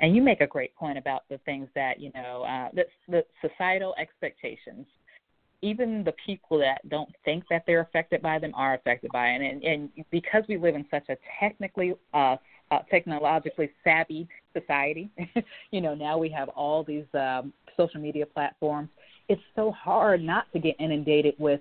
[0.00, 3.24] And you make a great point about the things that you know, uh, the, the
[3.40, 4.86] societal expectations.
[5.60, 9.42] Even the people that don't think that they're affected by them are affected by it,
[9.42, 12.36] and, and because we live in such a technically uh,
[12.70, 15.10] uh, technologically savvy society.
[15.70, 18.88] you know, now we have all these um, social media platforms.
[19.28, 21.60] It's so hard not to get inundated with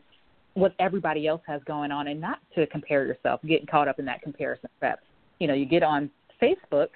[0.54, 4.06] what everybody else has going on and not to compare yourself, getting caught up in
[4.06, 5.00] that comparison trap.
[5.40, 6.10] You know, you get on
[6.42, 6.88] Facebook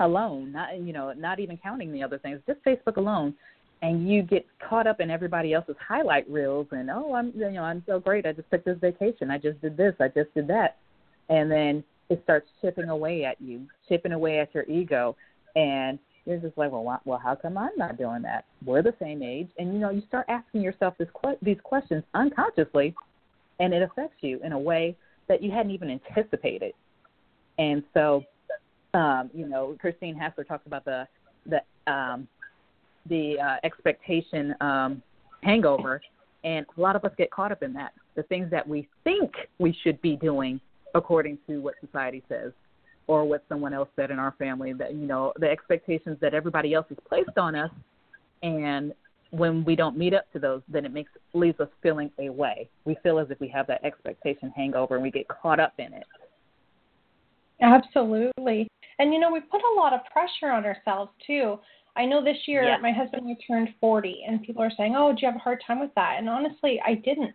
[0.00, 3.34] alone, not you know, not even counting the other things, just Facebook alone,
[3.82, 7.62] and you get caught up in everybody else's highlight reels and oh, I'm you know,
[7.62, 8.24] I'm so great.
[8.24, 9.30] I just took this vacation.
[9.30, 9.94] I just did this.
[10.00, 10.78] I just did that.
[11.28, 15.16] And then it starts chipping away at you, chipping away at your ego
[15.56, 18.44] and you're just like, well, why, well, how come I'm not doing that?
[18.64, 22.04] We're the same age, and you know, you start asking yourself this que- these questions
[22.14, 22.94] unconsciously,
[23.58, 24.96] and it affects you in a way
[25.28, 26.72] that you hadn't even anticipated.
[27.58, 28.24] And so,
[28.94, 31.06] um, you know, Christine Hassler talks about the
[31.46, 32.28] the um,
[33.08, 35.02] the uh, expectation um,
[35.42, 36.02] hangover,
[36.44, 37.92] and a lot of us get caught up in that.
[38.14, 40.60] The things that we think we should be doing
[40.94, 42.52] according to what society says,
[43.06, 44.72] or what someone else said in our family.
[44.72, 47.70] That you know, the expectations that everybody else has placed on us,
[48.42, 48.92] and
[49.30, 52.68] when we don't meet up to those, then it makes leaves us feeling a way.
[52.84, 55.92] We feel as if we have that expectation hangover, and we get caught up in
[55.92, 56.06] it.
[57.62, 58.68] Absolutely.
[58.98, 61.58] And you know, we put a lot of pressure on ourselves too.
[61.96, 65.28] I know this year my husband turned 40 and people are saying, "Oh, do you
[65.28, 67.34] have a hard time with that?" And honestly, I didn't.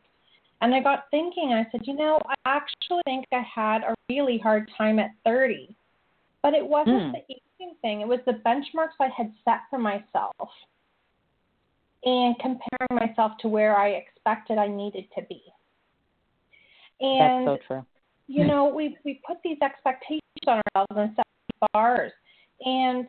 [0.65, 4.39] And I got thinking, I said, "You know, I actually think I had a really
[4.39, 5.75] hard time at 30."
[6.41, 7.11] But it wasn't mm.
[7.11, 8.01] the aging thing.
[8.01, 10.49] It was the benchmarks I had set for myself
[12.03, 15.43] and comparing myself to where I expected I needed to be.
[16.99, 17.85] And That's so true.
[18.25, 22.11] You know, we we put these expectations on ourselves and set bars.
[22.61, 23.07] And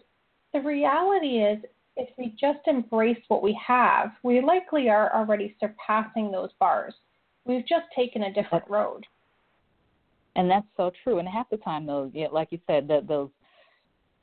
[0.52, 1.64] the reality is,
[1.96, 6.92] if we just embrace what we have, we likely are already surpassing those bars.
[7.46, 9.06] We've just taken a different road.
[10.34, 11.18] And that's so true.
[11.18, 13.30] And half the time, though, like you said, that those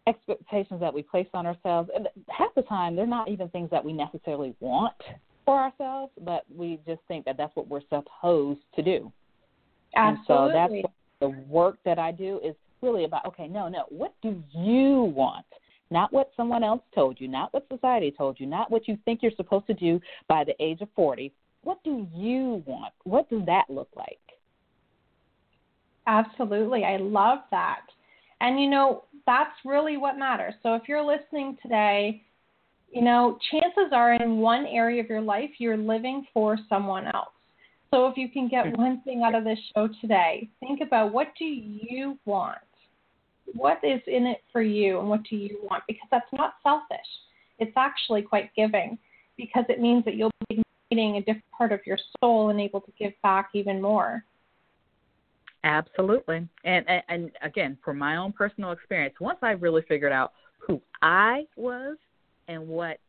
[0.08, 1.90] expectations that we place on ourselves,
[2.30, 4.94] half the time they're not even things that we necessarily want
[5.46, 9.12] for ourselves, but we just think that that's what we're supposed to do.
[9.96, 9.96] Absolutely.
[9.96, 14.14] And so that's the work that I do is really about okay, no, no, what
[14.22, 15.46] do you want?
[15.90, 19.22] Not what someone else told you, not what society told you, not what you think
[19.22, 21.32] you're supposed to do by the age of 40.
[21.64, 22.94] What do you want?
[23.04, 24.20] What does that look like?
[26.08, 26.84] Absolutely.
[26.84, 27.82] I love that.
[28.42, 30.54] And you know, that's really what matters.
[30.64, 32.24] So if you're listening today,
[32.92, 37.30] you know, chances are in one area of your life you're living for someone else.
[37.92, 41.28] So if you can get one thing out of this show today, think about what
[41.38, 42.58] do you want?
[43.56, 45.84] what is in it for you and what do you want?
[45.88, 47.06] Because that's not selfish.
[47.60, 48.98] It's actually quite giving
[49.38, 50.32] because it means that you'll
[51.00, 54.24] a different part of your soul and able to give back even more.
[55.64, 56.48] Absolutely.
[56.66, 60.82] And, and and again, from my own personal experience, once I really figured out who
[61.02, 61.98] I was
[62.48, 63.00] and what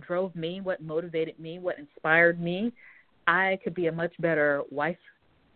[0.00, 2.72] drove me, what motivated me, what inspired me,
[3.26, 4.98] I could be a much better wife,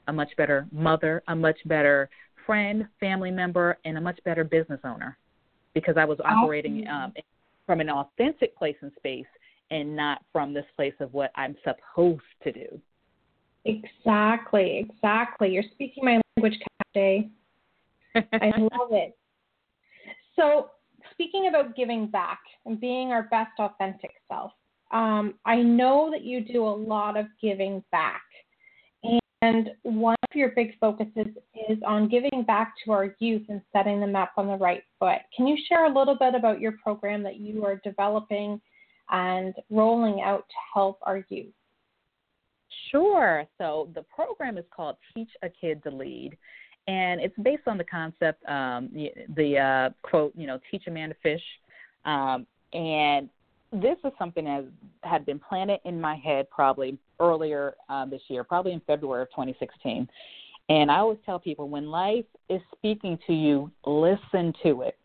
[0.09, 2.09] a much better mother, a much better
[2.47, 5.17] friend, family member, and a much better business owner
[5.75, 7.13] because I was operating um,
[7.65, 9.27] from an authentic place and space
[9.71, 12.81] and not from this place of what I'm supposed to do.
[13.65, 15.51] Exactly, exactly.
[15.51, 16.59] You're speaking my language,
[16.95, 17.25] Cache.
[18.15, 19.17] I love it.
[20.37, 20.71] So,
[21.13, 24.53] speaking about giving back and being our best authentic self,
[24.91, 28.23] um, I know that you do a lot of giving back.
[29.43, 31.29] And one of your big focuses
[31.71, 35.19] is on giving back to our youth and setting them up on the right foot.
[35.35, 38.61] Can you share a little bit about your program that you are developing
[39.11, 41.53] and rolling out to help our youth?
[42.91, 43.45] Sure.
[43.59, 46.37] So the program is called Teach a Kid to Lead,
[46.89, 48.91] and it's based on the concept, um,
[49.37, 51.43] the, uh, quote, you know, teach a man to fish.
[52.05, 53.29] Um, and
[53.73, 54.65] this is something that
[55.05, 59.31] had been planted in my head probably earlier uh, this year, probably in February of
[59.31, 60.09] 2016.
[60.69, 64.97] And I always tell people when life is speaking to you, listen to it.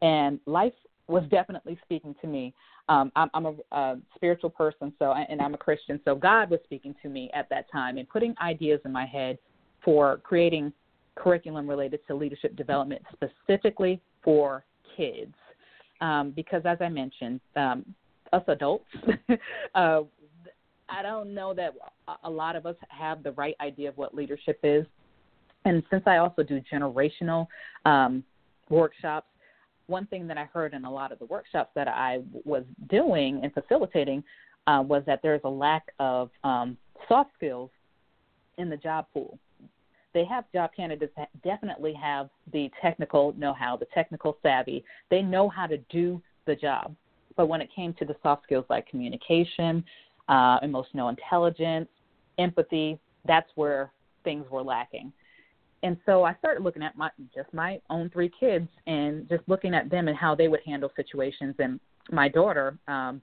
[0.00, 0.72] And life
[1.06, 2.54] was definitely speaking to me.
[2.92, 6.60] Um, I'm, I'm a, a spiritual person, so and I'm a Christian, so God was
[6.64, 9.38] speaking to me at that time and putting ideas in my head
[9.82, 10.74] for creating
[11.14, 14.64] curriculum related to leadership development specifically for
[14.94, 15.34] kids.
[16.02, 17.94] Um, because as I mentioned, um,
[18.34, 18.84] us adults,
[19.74, 20.00] uh,
[20.90, 21.72] I don't know that
[22.24, 24.84] a lot of us have the right idea of what leadership is.
[25.64, 27.46] And since I also do generational
[27.86, 28.22] um,
[28.68, 29.28] workshops,
[29.92, 33.40] one thing that I heard in a lot of the workshops that I was doing
[33.42, 34.24] and facilitating
[34.66, 36.78] uh, was that there's a lack of um,
[37.08, 37.70] soft skills
[38.56, 39.38] in the job pool.
[40.14, 44.84] They have job candidates that definitely have the technical know how, the technical savvy.
[45.10, 46.96] They know how to do the job.
[47.36, 49.84] But when it came to the soft skills like communication,
[50.28, 51.88] uh, emotional intelligence,
[52.38, 53.92] empathy, that's where
[54.24, 55.12] things were lacking.
[55.82, 59.74] And so I started looking at my just my own three kids and just looking
[59.74, 61.54] at them and how they would handle situations.
[61.58, 61.80] And
[62.10, 63.20] my daughter, um,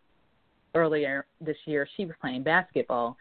[0.76, 3.18] earlier this year, she was playing basketball,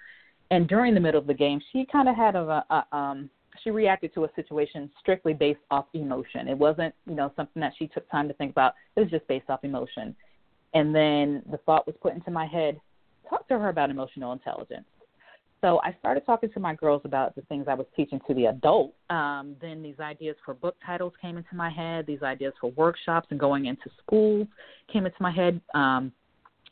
[0.51, 3.31] and during the middle of the game, she kind of had a, a um,
[3.63, 6.49] she reacted to a situation strictly based off emotion.
[6.49, 8.75] It wasn't you know something that she took time to think about.
[8.97, 10.17] It was just based off emotion.
[10.75, 12.79] And then the thought was put into my head,
[13.29, 14.85] talk to her about emotional intelligence.
[15.61, 18.47] So I started talking to my girls about the things I was teaching to the
[18.47, 18.95] adult.
[19.11, 22.07] Um, then these ideas for book titles came into my head.
[22.07, 24.47] These ideas for workshops and going into schools
[24.93, 25.61] came into my head.
[25.75, 26.13] Um,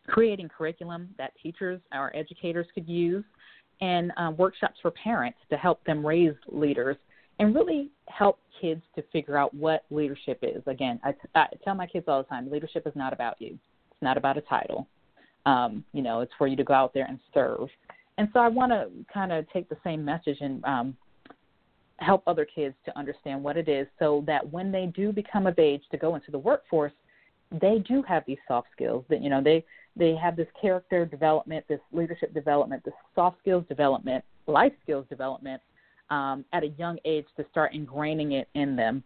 [0.06, 3.24] creating curriculum that teachers or educators could use,
[3.80, 6.96] and um, workshops for parents to help them raise leaders
[7.38, 10.62] and really help kids to figure out what leadership is.
[10.66, 13.58] Again, I, I tell my kids all the time, leadership is not about you.
[13.90, 14.86] It's not about a title.
[15.44, 17.68] Um, you know, it's for you to go out there and serve.
[18.18, 20.96] And so I want to kind of take the same message and um,
[21.98, 25.58] help other kids to understand what it is so that when they do become of
[25.58, 26.92] age to go into the workforce,
[27.60, 29.64] they do have these soft skills that, you know, they,
[29.96, 35.60] they have this character development, this leadership development, this soft skills development, life skills development
[36.10, 39.02] um, at a young age to start ingraining it in them.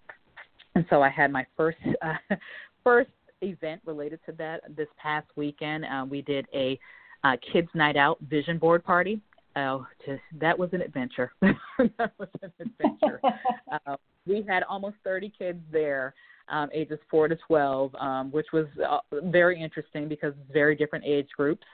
[0.75, 2.37] And so I had my first uh,
[2.85, 3.11] first
[3.43, 5.85] event related to that this past weekend.
[5.85, 6.79] Uh, we did a
[7.25, 9.21] uh, kids' night out vision board party.
[9.57, 11.33] Oh, just that was an adventure.
[11.43, 13.21] that was an adventure.
[13.87, 13.97] uh,
[14.27, 16.14] we had almost 30 kids there,
[16.49, 21.29] um, ages four to 12, um, which was uh, very interesting because very different age
[21.37, 21.64] groups.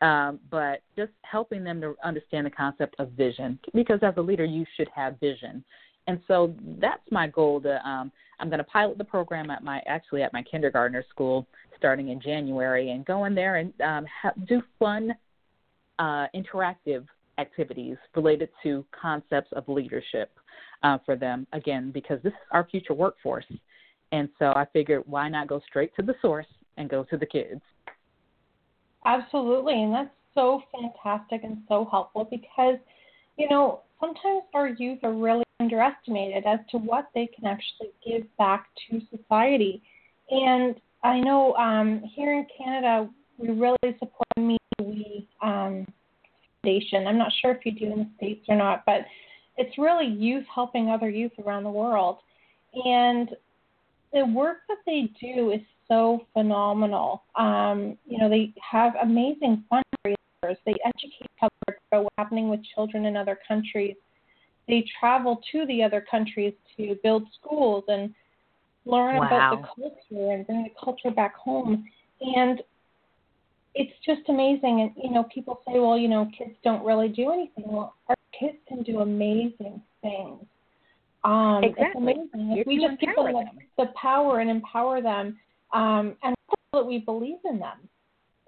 [0.00, 4.44] Um, but just helping them to understand the concept of vision, because as a leader,
[4.44, 5.64] you should have vision.
[6.06, 7.60] And so that's my goal.
[7.62, 11.46] To um, I'm going to pilot the program at my actually at my kindergartner school
[11.78, 15.14] starting in January, and go in there and um, ha- do fun,
[15.98, 17.06] uh, interactive
[17.38, 20.30] activities related to concepts of leadership
[20.82, 21.46] uh, for them.
[21.52, 23.46] Again, because this is our future workforce,
[24.12, 27.26] and so I figured why not go straight to the source and go to the
[27.26, 27.60] kids.
[29.04, 32.76] Absolutely, and that's so fantastic and so helpful because
[33.36, 38.24] you know sometimes our youth are really underestimated as to what they can actually give
[38.36, 39.82] back to society.
[40.30, 45.86] And I know um, here in Canada, we really support Me We um,
[46.62, 47.06] Foundation.
[47.06, 49.02] I'm not sure if you do in the States or not, but
[49.56, 52.18] it's really youth helping other youth around the world.
[52.74, 53.30] And
[54.12, 57.22] the work that they do is so phenomenal.
[57.36, 60.56] Um, you know, they have amazing fundraisers.
[60.66, 63.94] They educate public about what's happening with children in other countries
[64.68, 68.14] they travel to the other countries to build schools and
[68.88, 69.26] learn wow.
[69.26, 71.84] about the culture and bring the culture back home.
[72.20, 72.60] And
[73.74, 74.80] it's just amazing.
[74.80, 77.64] And, you know, people say, well, you know, kids don't really do anything.
[77.66, 80.44] Well, our kids can do amazing things.
[81.24, 82.12] Um, exactly.
[82.12, 82.58] It's amazing.
[82.58, 83.58] If we just give them the, them.
[83.76, 85.38] the power and empower them,
[85.72, 86.34] um, and
[86.72, 87.78] that we believe in them,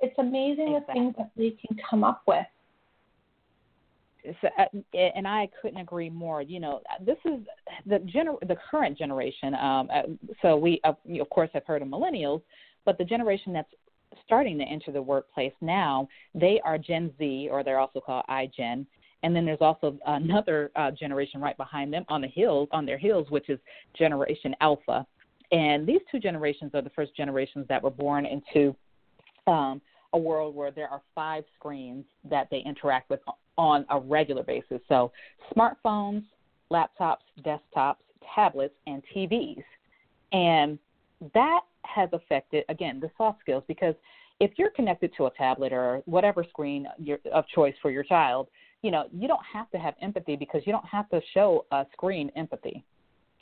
[0.00, 0.86] it's amazing exactly.
[0.86, 2.46] the things that they can come up with.
[4.40, 4.64] So, uh,
[4.96, 6.42] and I couldn't agree more.
[6.42, 7.40] You know, this is
[7.86, 9.54] the gener- the current generation.
[9.54, 10.02] Um, uh,
[10.42, 12.42] so we, uh, of course, have heard of millennials,
[12.84, 13.72] but the generation that's
[14.24, 18.86] starting to enter the workplace now, they are Gen Z, or they're also called iGen.
[19.22, 22.98] And then there's also another uh, generation right behind them on the hills, on their
[22.98, 23.58] heels, which is
[23.94, 25.06] Generation Alpha.
[25.52, 28.74] And these two generations are the first generations that were born into
[29.46, 29.80] um,
[30.12, 33.20] a world where there are five screens that they interact with
[33.60, 34.80] on a regular basis.
[34.88, 35.12] So,
[35.54, 36.24] smartphones,
[36.72, 37.96] laptops, desktops,
[38.34, 39.62] tablets, and TVs.
[40.32, 40.78] And
[41.34, 43.94] that has affected, again, the soft skills because
[44.40, 46.86] if you're connected to a tablet or whatever screen
[47.30, 48.48] of choice for your child,
[48.80, 51.84] you know, you don't have to have empathy because you don't have to show a
[51.92, 52.82] screen empathy.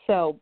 [0.09, 0.41] So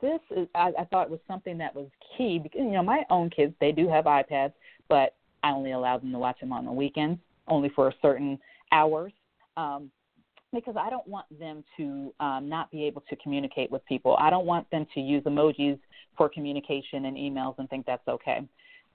[0.00, 3.28] this is, I, I thought was something that was key because, you know, my own
[3.28, 4.54] kids, they do have iPads,
[4.88, 8.38] but I only allow them to watch them on the weekends, only for a certain
[8.72, 9.12] hours.
[9.56, 9.90] Um,
[10.52, 14.16] because I don't want them to um, not be able to communicate with people.
[14.18, 15.78] I don't want them to use emojis
[16.16, 18.40] for communication and emails and think that's okay.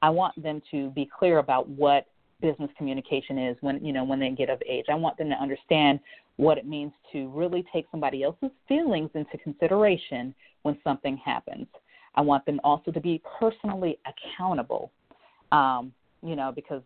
[0.02, 2.08] I want them to be clear about what
[2.42, 4.86] business communication is when you know when they get of age.
[4.90, 6.00] I want them to understand
[6.38, 11.68] what it means to really take somebody else's feelings into consideration when something happens.
[12.16, 14.92] I want them also to be personally accountable.
[15.52, 16.82] Um, you know, because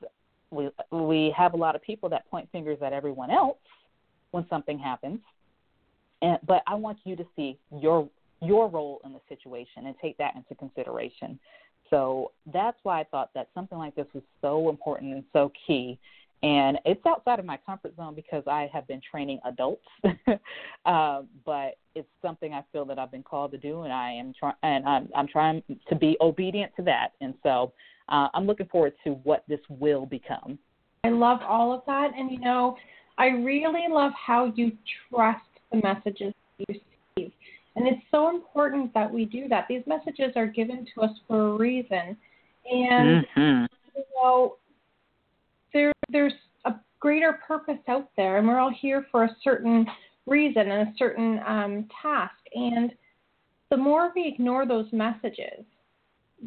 [0.51, 3.57] we we have a lot of people that point fingers at everyone else
[4.31, 5.19] when something happens.
[6.21, 8.09] And, but I want you to see your
[8.41, 11.39] your role in the situation and take that into consideration.
[11.89, 15.97] So that's why I thought that something like this was so important and so key.
[16.43, 19.85] And it's outside of my comfort zone because I have been training adults,
[20.85, 24.33] uh, but it's something I feel that I've been called to do, and I am
[24.39, 27.13] trying and I'm, I'm trying to be obedient to that.
[27.21, 27.73] And so
[28.09, 30.57] uh, I'm looking forward to what this will become.
[31.03, 32.75] I love all of that, and you know,
[33.17, 34.71] I really love how you
[35.09, 35.41] trust
[35.71, 37.31] the messages you receive.
[37.75, 39.65] And it's so important that we do that.
[39.69, 42.17] These messages are given to us for a reason.
[42.69, 43.65] And mm-hmm.
[43.95, 44.55] you know,
[45.73, 46.33] there there's
[46.65, 49.85] a greater purpose out there and we're all here for a certain
[50.25, 52.33] reason and a certain um, task.
[52.53, 52.91] And
[53.69, 55.63] the more we ignore those messages,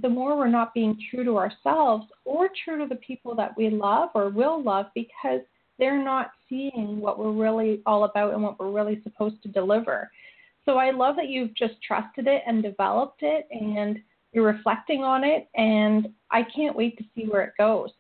[0.03, 3.70] the more we're not being true to ourselves or true to the people that we
[3.70, 5.41] love or will love because
[5.78, 10.11] they're not seeing what we're really all about and what we're really supposed to deliver.
[10.64, 13.99] So I love that you've just trusted it and developed it and
[14.32, 17.91] you're reflecting on it and I can't wait to see where it goes.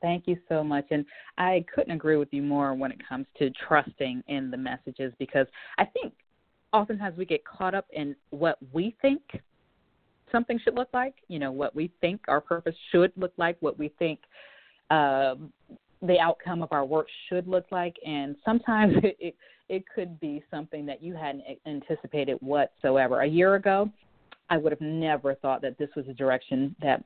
[0.00, 0.86] Thank you so much.
[0.90, 1.06] And
[1.38, 5.46] I couldn't agree with you more when it comes to trusting in the messages because
[5.78, 6.12] I think
[6.72, 9.22] oftentimes we get caught up in what we think
[10.34, 13.78] something should look like, you know, what we think our purpose should look like, what
[13.78, 14.18] we think
[14.90, 15.52] um,
[16.02, 17.96] the outcome of our work should look like.
[18.04, 19.36] And sometimes it, it,
[19.68, 23.20] it could be something that you hadn't anticipated whatsoever.
[23.20, 23.88] A year ago,
[24.50, 27.02] I would have never thought that this was a direction that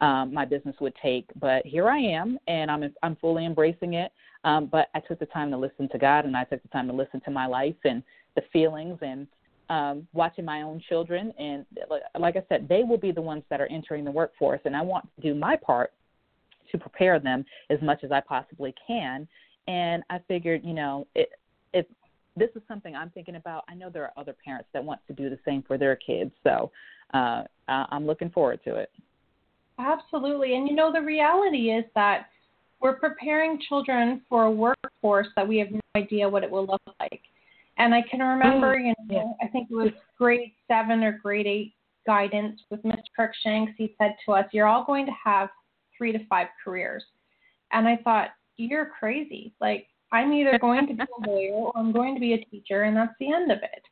[0.00, 1.26] um, my business would take.
[1.40, 4.12] But here I am, and I'm I'm fully embracing it.
[4.44, 6.88] Um, but I took the time to listen to God, and I took the time
[6.88, 8.02] to listen to my life and
[8.34, 9.26] the feelings and
[9.72, 11.32] um, watching my own children.
[11.38, 11.64] And
[12.18, 14.82] like I said, they will be the ones that are entering the workforce, and I
[14.82, 15.92] want to do my part
[16.70, 19.26] to prepare them as much as I possibly can.
[19.68, 21.30] And I figured, you know, it,
[21.72, 21.86] if
[22.36, 25.14] this is something I'm thinking about, I know there are other parents that want to
[25.14, 26.32] do the same for their kids.
[26.44, 26.70] So
[27.14, 28.90] uh, I'm looking forward to it.
[29.78, 30.54] Absolutely.
[30.54, 32.26] And you know, the reality is that
[32.80, 36.82] we're preparing children for a workforce that we have no idea what it will look
[37.00, 37.22] like.
[37.82, 41.48] And I can remember, Mm, you know, I think it was grade seven or grade
[41.48, 41.74] eight
[42.06, 43.02] guidance with Mr.
[43.18, 43.74] Kirkshanks.
[43.76, 45.48] He said to us, You're all going to have
[45.98, 47.04] three to five careers.
[47.72, 49.52] And I thought, You're crazy.
[49.60, 52.82] Like, I'm either going to be a lawyer or I'm going to be a teacher,
[52.82, 53.82] and that's the end of it.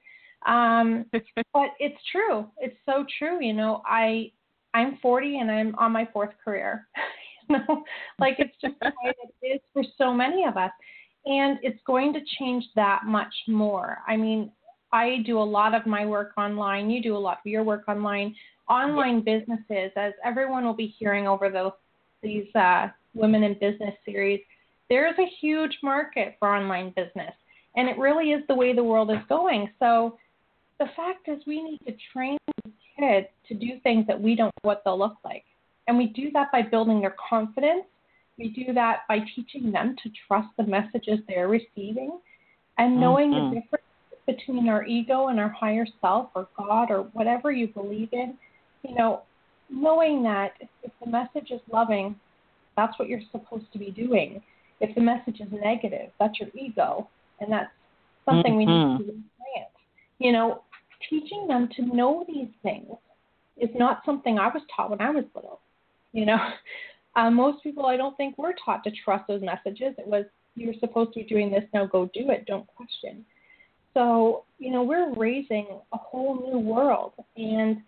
[0.46, 1.06] Um,
[1.52, 2.46] but it's true.
[2.58, 3.42] It's so true.
[3.44, 4.30] You know, I
[4.72, 6.86] I'm 40 and I'm on my fourth career.
[7.48, 7.82] you know,
[8.20, 9.12] like it's just the way
[9.42, 10.70] it is for so many of us,
[11.26, 13.98] and it's going to change that much more.
[14.06, 14.50] I mean,
[14.92, 16.90] I do a lot of my work online.
[16.90, 18.34] You do a lot of your work online.
[18.68, 21.72] Online businesses, as everyone will be hearing over the,
[22.22, 24.40] these uh, Women in Business series,
[24.88, 27.32] there is a huge market for online business,
[27.76, 29.70] and it really is the way the world is going.
[29.78, 30.18] So
[30.78, 32.38] the fact is, we need to train
[32.98, 35.44] kids to do things that we don't know what they'll look like.
[35.86, 37.84] And we do that by building their confidence.
[38.40, 42.18] We do that by teaching them to trust the messages they're receiving
[42.78, 43.54] and knowing mm-hmm.
[43.54, 43.84] the difference
[44.26, 48.34] between our ego and our higher self or God or whatever you believe in,
[48.82, 49.22] you know,
[49.68, 52.16] knowing that if the message is loving,
[52.76, 54.42] that's what you're supposed to be doing.
[54.80, 57.08] If the message is negative, that's your ego,
[57.40, 57.70] and that's
[58.24, 58.58] something mm-hmm.
[58.58, 58.98] we need mm-hmm.
[58.98, 59.68] to plant.
[60.18, 60.62] You know,
[61.10, 62.96] teaching them to know these things
[63.58, 65.60] is not something I was taught when I was little.
[66.12, 66.38] You know,
[67.16, 69.94] uh, most people I don't think were taught to trust those messages.
[69.98, 73.24] It was you're supposed to be doing this, now go do it, don't question.
[73.94, 77.78] So, you know, we're raising a whole new world, and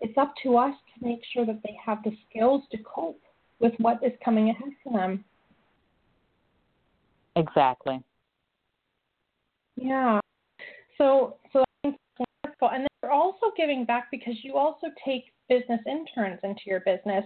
[0.00, 3.20] it's up to us to make sure that they have the skills to cope
[3.60, 5.24] with what is coming ahead for them.
[7.34, 8.02] Exactly.
[9.76, 10.20] Yeah.
[10.96, 11.96] So, so that's
[12.44, 12.70] wonderful.
[12.72, 17.24] And then you're also giving back because you also take business interns into your business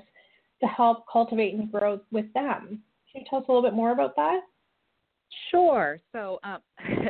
[0.62, 2.82] to help cultivate and grow with them.
[3.10, 4.40] Can you tell us a little bit more about that?
[5.50, 5.98] Sure.
[6.12, 6.60] So, um,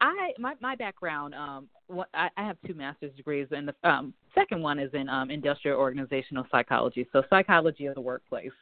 [0.00, 4.14] I my my background um what, I, I have two master's degrees and the um
[4.34, 8.52] second one is in um industrial organizational psychology so psychology of the workplace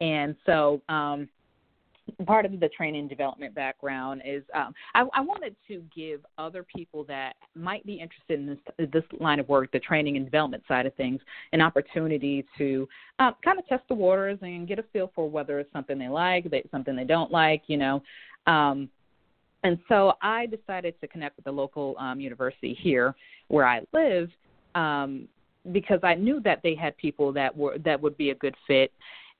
[0.00, 1.28] and so um
[2.24, 6.64] part of the training and development background is um, I, I, wanted to give other
[6.64, 10.62] people that might be interested in this this line of work, the training and development
[10.68, 11.20] side of things,
[11.52, 12.88] an opportunity to
[13.18, 16.08] uh, kind of test the waters and get a feel for whether it's something they
[16.08, 18.02] like, they, something they don't like, you know.
[18.46, 18.88] Um,
[19.64, 23.14] and so I decided to connect with the local um, university here
[23.48, 24.30] where I live
[24.76, 25.26] um,
[25.72, 28.92] because I knew that they had people that were that would be a good fit.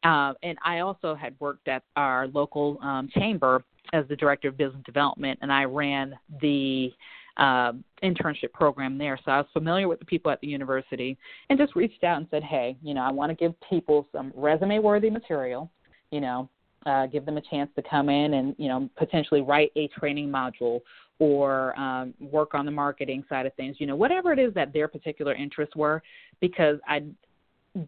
[0.05, 4.57] Uh, and I also had worked at our local um, chamber as the director of
[4.57, 6.93] business development, and I ran the
[7.37, 7.73] uh,
[8.03, 9.19] internship program there.
[9.25, 11.17] So I was familiar with the people at the university,
[11.51, 14.33] and just reached out and said, "Hey, you know, I want to give people some
[14.35, 15.71] resume-worthy material.
[16.11, 16.49] You know,
[16.87, 20.29] uh, give them a chance to come in and you know potentially write a training
[20.29, 20.81] module
[21.19, 23.77] or um, work on the marketing side of things.
[23.79, 26.03] You know, whatever it is that their particular interests were,
[26.41, 27.05] because I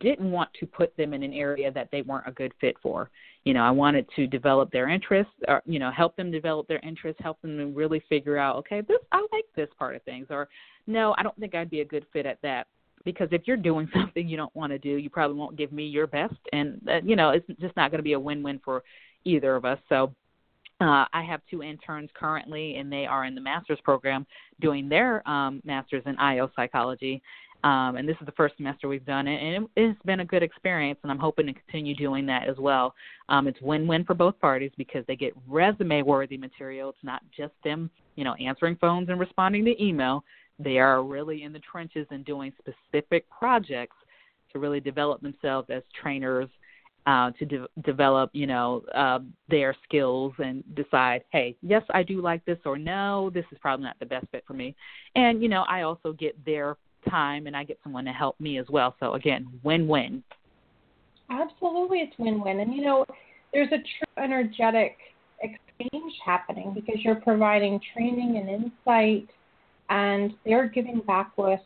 [0.01, 3.11] didn't want to put them in an area that they weren't a good fit for.
[3.45, 6.81] You know, I wanted to develop their interests, or you know, help them develop their
[6.81, 10.49] interests, help them really figure out, okay, this I like this part of things, or
[10.87, 12.67] no, I don't think I'd be a good fit at that
[13.05, 15.87] because if you're doing something you don't want to do, you probably won't give me
[15.87, 18.83] your best, and uh, you know it's just not going to be a win-win for
[19.25, 19.79] either of us.
[19.89, 20.15] So
[20.81, 24.27] uh, I have two interns currently, and they are in the master's program
[24.61, 27.21] doing their um, master's in IO psychology.
[27.65, 30.25] Um, and this is the first semester we've done it, and it, it's been a
[30.25, 30.99] good experience.
[31.03, 32.95] And I'm hoping to continue doing that as well.
[33.29, 36.91] Um, it's win-win for both parties because they get resume-worthy material.
[36.91, 40.25] It's not just them, you know, answering phones and responding to email.
[40.61, 43.97] They are really in the trenches and doing specific projects
[44.53, 46.49] to really develop themselves as trainers,
[47.07, 52.21] uh, to de- develop, you know, uh, their skills and decide, hey, yes, I do
[52.21, 54.77] like this, or no, this is probably not the best fit for me.
[55.15, 56.77] And you know, I also get their
[57.09, 58.95] time, and I get someone to help me as well.
[59.01, 60.23] So again, win-win.
[61.31, 63.05] Absolutely, it's win-win, and you know,
[63.53, 64.97] there's a true energetic
[65.43, 69.29] exchange happening because you're providing training and insight
[69.91, 71.61] and they're giving back with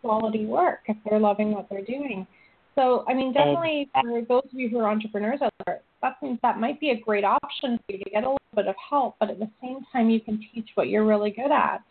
[0.00, 2.26] quality work if they're loving what they're doing.
[2.74, 6.38] So, I mean, definitely for those of you who are entrepreneurs out there, that means
[6.42, 9.16] that might be a great option for you to get a little bit of help,
[9.18, 11.82] but at the same time, you can teach what you're really good at,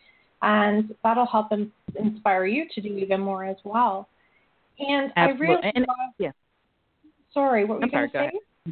[0.42, 4.08] and that'll help in, inspire you to do even more as well.
[4.78, 5.46] And Absolutely.
[5.46, 6.30] I really and, love, yeah.
[7.34, 8.30] Sorry, what were you going to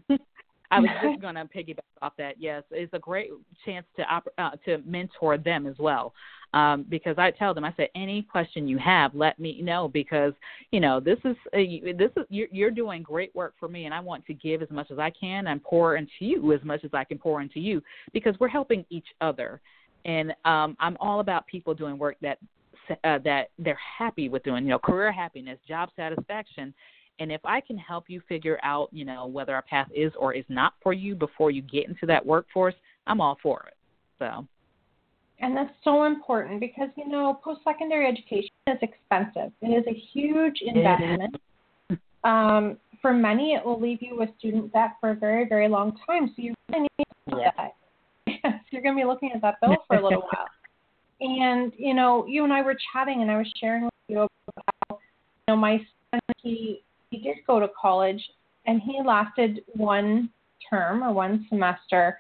[0.09, 0.17] say?
[0.71, 2.35] I was just going to piggyback off that.
[2.39, 3.31] Yes, it's a great
[3.65, 4.05] chance to
[4.39, 6.13] uh, to mentor them as well.
[6.55, 10.33] Um, because I tell them, I said, any question you have, let me know because
[10.71, 13.93] you know this is a, this is you're, you're doing great work for me, and
[13.93, 16.85] I want to give as much as I can and pour into you as much
[16.85, 19.61] as I can pour into you because we're helping each other.
[20.07, 22.39] And um, I'm all about people doing work that
[23.05, 26.73] uh, that they're happy with doing, you know, career happiness, job satisfaction,
[27.19, 30.35] and if I can help you figure out, you know, whether a path is or
[30.35, 32.75] is not for you before you get into that workforce,
[33.07, 33.75] I'm all for it.
[34.19, 34.47] So.
[35.41, 39.53] And that's so important because, you know, post secondary education is expensive.
[39.61, 41.37] It is a huge investment.
[42.25, 45.97] Um, for many, it will leave you with student debt for a very, very long
[46.07, 46.29] time.
[46.29, 47.51] So you really need to yeah.
[47.57, 47.75] that.
[48.77, 50.47] You're going to be looking at that bill for a little while.
[51.19, 54.31] And, you know, you and I were chatting and I was sharing with you about
[54.91, 54.99] how, you
[55.49, 55.79] know, my
[56.11, 58.23] son, he he did go to college
[58.67, 60.29] and he lasted one
[60.69, 62.19] term or one semester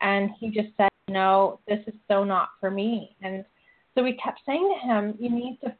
[0.00, 3.16] and he just said, No, this is so not for me.
[3.20, 3.44] And
[3.96, 5.74] so we kept saying to him, You need to,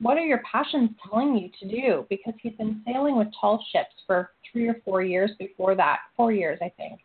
[0.00, 2.06] what are your passions telling you to do?
[2.08, 6.30] Because he's been sailing with tall ships for three or four years before that, four
[6.30, 7.00] years, I think.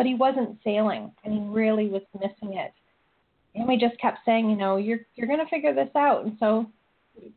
[0.00, 2.72] But he wasn't sailing and he really was missing it.
[3.54, 6.24] Amy just kept saying, you know, you're you're going to figure this out.
[6.24, 6.70] And so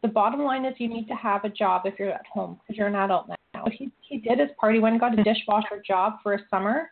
[0.02, 2.78] the bottom line is you need to have a job if you're at home because
[2.78, 3.66] you're an adult now.
[3.70, 4.76] He he did his part.
[4.76, 6.90] He went and got a dishwasher job for a summer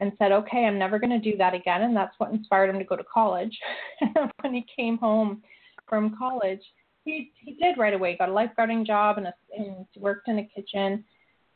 [0.00, 1.84] and said, okay, I'm never going to do that again.
[1.84, 3.58] And that's what inspired him to go to college.
[4.42, 5.42] when he came home
[5.88, 6.60] from college,
[7.06, 8.18] he he did right away.
[8.18, 11.02] Got a lifeguarding job and, a, and worked in a kitchen,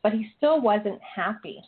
[0.02, 1.62] but he still wasn't happy.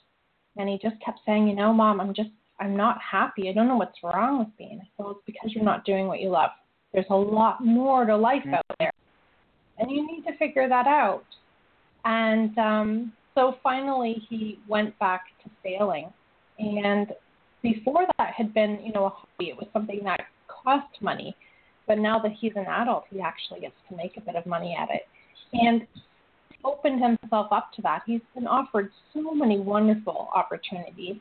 [0.56, 2.30] And he just kept saying, you know, mom, I'm just
[2.60, 3.48] I'm not happy.
[3.48, 4.68] I don't know what's wrong with me.
[4.72, 6.50] And I said, well, it's because you're not doing what you love.
[6.92, 8.92] There's a lot more to life out there,
[9.78, 11.24] and you need to figure that out.
[12.04, 16.12] And um, so finally, he went back to sailing.
[16.58, 17.08] And
[17.62, 19.50] before that had been, you know, a hobby.
[19.50, 21.34] It was something that cost money.
[21.86, 24.76] But now that he's an adult, he actually gets to make a bit of money
[24.78, 25.02] at it.
[25.52, 25.86] And
[26.64, 28.02] opened himself up to that.
[28.06, 31.16] He's been offered so many wonderful opportunities.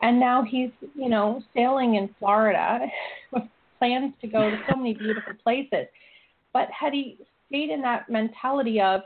[0.00, 2.80] And now he's, you know, sailing in Florida
[3.32, 3.44] with
[3.78, 5.86] plans to go to so many beautiful places.
[6.52, 7.18] But had he
[7.48, 9.02] stayed in that mentality of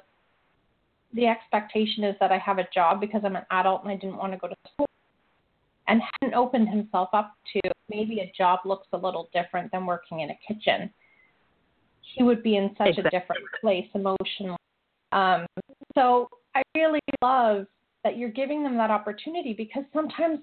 [1.14, 4.16] the expectation is that I have a job because I'm an adult and I didn't
[4.16, 4.86] want to go to school
[5.88, 10.20] and hadn't opened himself up to maybe a job looks a little different than working
[10.20, 10.90] in a kitchen,
[12.14, 13.04] he would be in such exactly.
[13.06, 14.56] a different place emotionally.
[15.12, 15.46] Um,
[15.96, 17.66] so I really love
[18.04, 20.38] that you're giving them that opportunity because sometimes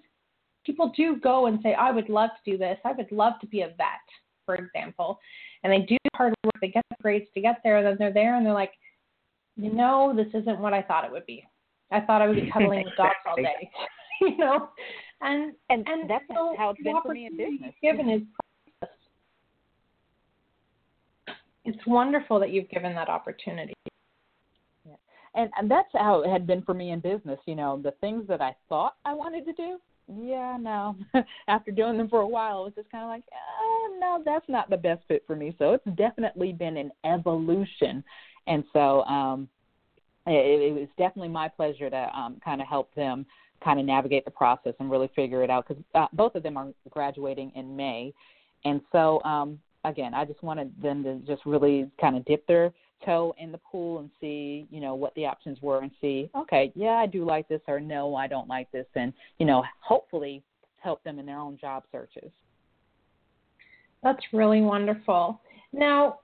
[0.65, 2.77] people do go and say, I would love to do this.
[2.83, 4.07] I would love to be a vet,
[4.45, 5.19] for example.
[5.63, 8.13] And they do hard work, they get the grades to get there, and then they're
[8.13, 8.73] there and they're like,
[9.55, 11.45] you know, this isn't what I thought it would be.
[11.91, 13.69] I thought I would be cuddling with dogs all day.
[14.21, 14.69] you know?
[15.21, 17.73] And and, and that's so how it's been for me in business.
[17.81, 18.21] Given is
[21.65, 23.73] it's wonderful that you've given that opportunity.
[25.35, 27.39] And, and that's how it had been for me in business.
[27.45, 30.95] You know, the things that I thought I wanted to do, yeah, no.
[31.47, 33.23] After doing them for a while, it was just kind of like,
[33.61, 35.55] oh, no, that's not the best fit for me.
[35.57, 38.03] So it's definitely been an evolution.
[38.47, 39.47] And so um,
[40.27, 43.25] it, it was definitely my pleasure to um, kind of help them
[43.63, 46.57] kind of navigate the process and really figure it out because uh, both of them
[46.57, 48.13] are graduating in May.
[48.65, 52.73] And so, um, again, I just wanted them to just really kind of dip their
[53.05, 56.71] toe in the pool and see, you know, what the options were and see, okay,
[56.75, 58.85] yeah, I do like this or no, I don't like this.
[58.95, 60.43] And, you know, hopefully
[60.79, 62.31] help them in their own job searches.
[64.03, 65.39] That's really wonderful.
[65.71, 66.19] Now,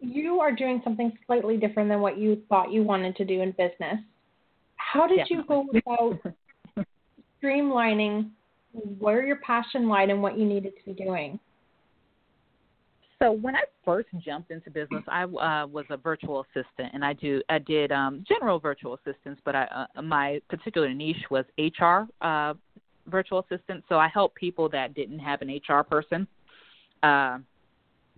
[0.00, 3.52] you are doing something slightly different than what you thought you wanted to do in
[3.52, 3.98] business.
[4.76, 6.18] How did you go about
[7.42, 8.30] streamlining
[8.98, 11.38] where your passion lied and what you needed to be doing?
[13.22, 17.12] So when I first jumped into business, I uh, was a virtual assistant, and I
[17.12, 22.06] do I did um, general virtual assistants, but I, uh, my particular niche was HR
[22.24, 22.54] uh,
[23.06, 23.84] virtual assistant.
[23.88, 26.26] So I helped people that didn't have an HR person
[27.02, 27.38] uh,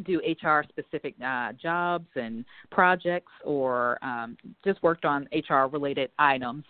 [0.05, 6.65] do HR specific uh, jobs and projects, or um, just worked on HR related items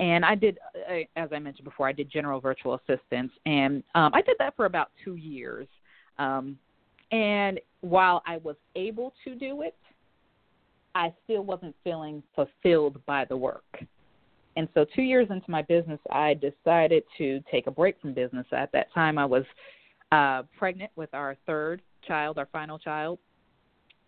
[0.00, 0.58] and I did,
[0.88, 4.54] uh, as I mentioned before, I did general virtual assistants, and um, I did that
[4.56, 5.66] for about two years.
[6.18, 6.58] Um,
[7.10, 9.76] and while I was able to do it,
[10.94, 13.64] I still wasn't feeling fulfilled by the work.
[14.56, 18.46] And so, two years into my business, I decided to take a break from business.
[18.50, 19.44] At that time, I was
[20.10, 23.18] uh, pregnant with our third child, our final child.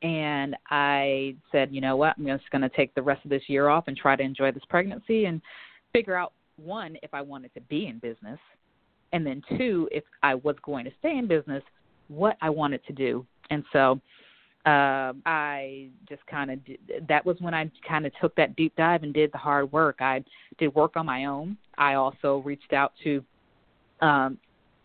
[0.03, 3.43] And I said, you know what, I'm just going to take the rest of this
[3.49, 5.43] year off and try to enjoy this pregnancy and
[5.93, 8.39] figure out one if I wanted to be in business,
[9.13, 11.63] and then two if I was going to stay in business,
[12.11, 13.25] what I wanted to do.
[13.51, 14.01] And so
[14.67, 16.59] uh, I just kind of
[17.09, 19.97] that was when I kind of took that deep dive and did the hard work.
[20.01, 20.23] I
[20.59, 21.57] did work on my own.
[21.79, 23.25] I also reached out to
[24.03, 24.39] um,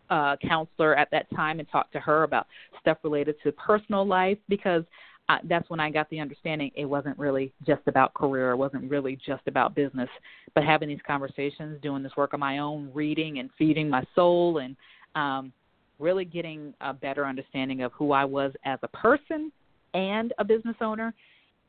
[0.10, 2.48] a counselor at that time and talked to her about
[2.80, 4.84] stuff related to personal life because
[5.28, 8.90] I, that's when I got the understanding it wasn't really just about career, it wasn't
[8.90, 10.10] really just about business,
[10.54, 14.60] but having these conversations, doing this work on my own, reading and feeding my soul,
[14.60, 14.76] and
[15.16, 15.52] um,
[16.00, 19.52] really getting a better understanding of who I was as a person
[19.94, 21.14] and a business owner.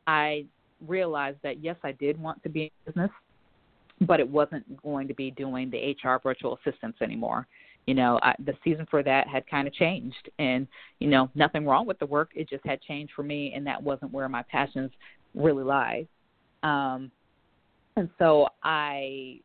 [0.07, 0.45] I
[0.87, 3.11] realized that yes, I did want to be in business,
[4.03, 7.47] but it wasn't going to be doing the HR virtual assistants anymore
[7.87, 10.67] you know I, the season for that had kind of changed and
[10.99, 13.83] you know nothing wrong with the work it just had changed for me and that
[13.83, 14.91] wasn't where my passions
[15.35, 16.07] really lie
[16.63, 17.11] um
[17.97, 19.41] and so i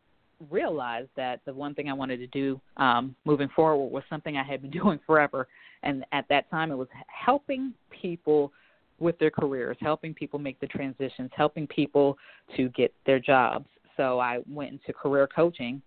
[0.50, 4.44] realized that the one thing i wanted to do um moving forward was something i
[4.44, 5.48] had been doing forever.
[5.84, 8.52] And at that time it was helping people
[9.00, 12.18] with their careers helping people make the transitions helping people
[12.56, 13.66] to get their jobs.
[13.98, 15.82] So i went into career coaching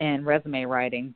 [0.00, 1.14] and resume writing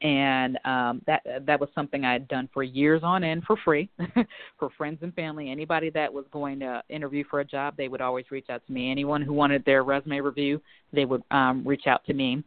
[0.00, 3.90] and um, that that was something I had done for years on end for free,
[4.58, 5.50] for friends and family.
[5.50, 8.72] Anybody that was going to interview for a job, they would always reach out to
[8.72, 8.90] me.
[8.90, 10.60] Anyone who wanted their resume review,
[10.92, 12.44] they would um, reach out to me.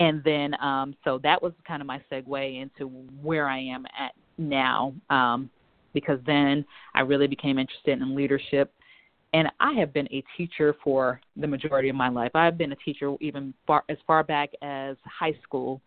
[0.00, 2.88] And then, um, so that was kind of my segue into
[3.22, 5.48] where I am at now, um,
[5.92, 6.64] because then
[6.94, 8.72] I really became interested in leadership.
[9.32, 12.32] And I have been a teacher for the majority of my life.
[12.34, 15.80] I've been a teacher even far as far back as high school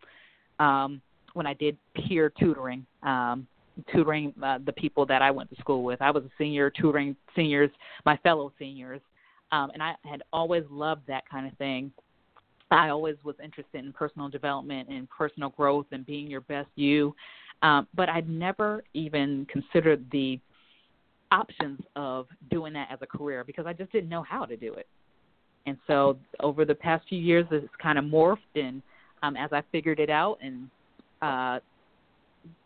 [0.60, 1.02] um,
[1.34, 3.48] when I did peer tutoring, um,
[3.92, 6.02] tutoring uh, the people that I went to school with.
[6.02, 7.70] I was a senior tutoring seniors,
[8.06, 9.02] my fellow seniors,
[9.52, 11.92] um, and I had always loved that kind of thing.
[12.72, 17.16] I always was interested in personal development and personal growth and being your best you,
[17.62, 20.40] um, but I'd never even considered the
[21.32, 24.74] options of doing that as a career because I just didn't know how to do
[24.74, 24.88] it.
[25.66, 28.82] And so over the past few years, it's kind of morphed and
[29.24, 30.70] um, as I figured it out and
[31.22, 31.60] uh,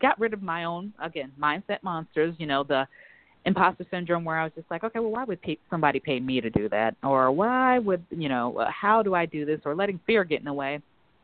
[0.02, 2.36] got rid of my own again mindset monsters.
[2.38, 2.88] You know the
[3.45, 6.41] imposter syndrome where I was just like, okay, well, why would pay, somebody pay me
[6.41, 9.76] to do that, or why would you know uh, how do I do this, or
[9.76, 10.80] letting fear get in the way.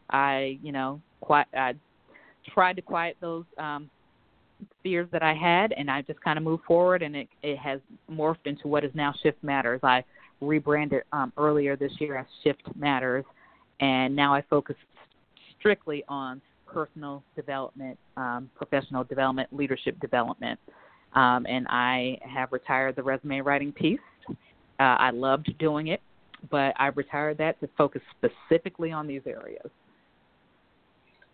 [0.10, 1.02] I you know.
[1.30, 1.74] I
[2.54, 3.90] tried to quiet those um,
[4.84, 7.80] fears that I had, and I just kind of moved forward, and it it has
[8.10, 9.82] morphed into what is now Shift Matters.
[9.84, 10.04] I
[10.42, 13.26] rebranded um, earlier this year as Shift Matters,
[13.80, 14.76] and now I focus
[15.60, 20.60] strictly on personal development, um, professional development, leadership development.
[21.14, 24.00] Um, and I have retired the resume writing piece.
[24.30, 24.34] Uh,
[24.80, 26.02] I loved doing it,
[26.52, 29.70] but I retired that to focus specifically on these areas.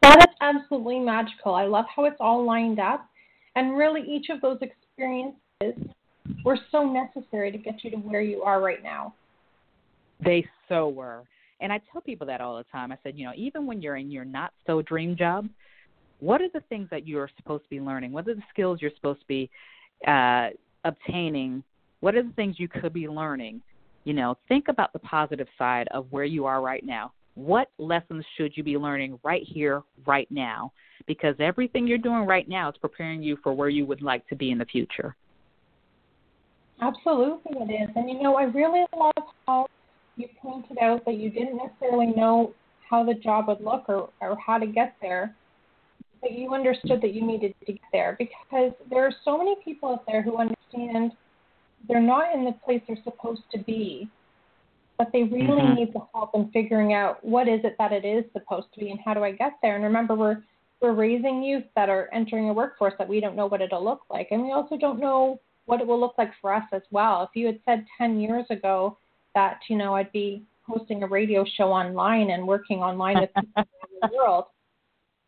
[0.02, 1.56] That is absolutely magical.
[1.56, 3.08] I love how it's all lined up.
[3.56, 5.92] And really, each of those experiences
[6.46, 9.14] were so necessary to get you to where you are right now.
[10.24, 11.24] They so were.
[11.64, 12.92] And I tell people that all the time.
[12.92, 15.48] I said, you know, even when you're in your not so dream job,
[16.20, 18.12] what are the things that you're supposed to be learning?
[18.12, 19.50] What are the skills you're supposed to be
[20.06, 20.50] uh,
[20.84, 21.64] obtaining?
[22.02, 23.62] What are the things you could be learning?
[24.04, 27.14] You know, think about the positive side of where you are right now.
[27.36, 30.74] What lessons should you be learning right here, right now?
[31.08, 34.36] Because everything you're doing right now is preparing you for where you would like to
[34.36, 35.16] be in the future.
[36.82, 37.90] Absolutely, it is.
[37.96, 39.14] And you know, I really love
[39.48, 39.68] how
[40.16, 42.54] you pointed out that you didn't necessarily know
[42.90, 45.36] how the job would look or, or how to get there,
[46.22, 49.90] but you understood that you needed to get there because there are so many people
[49.90, 51.12] out there who understand
[51.88, 54.08] they're not in the place they're supposed to be,
[54.98, 55.76] but they really mm-hmm.
[55.76, 58.92] need the help in figuring out what is it that it is supposed to be
[58.92, 59.76] and how do I get there.
[59.76, 60.44] And remember, we're
[60.82, 64.02] we're raising youth that are entering a workforce that we don't know what it'll look
[64.10, 67.24] like, and we also don't know what it will look like for us as well.
[67.24, 68.98] If you had said 10 years ago
[69.36, 73.52] that you know I'd be hosting a radio show online and working online with people
[73.58, 74.46] around the world.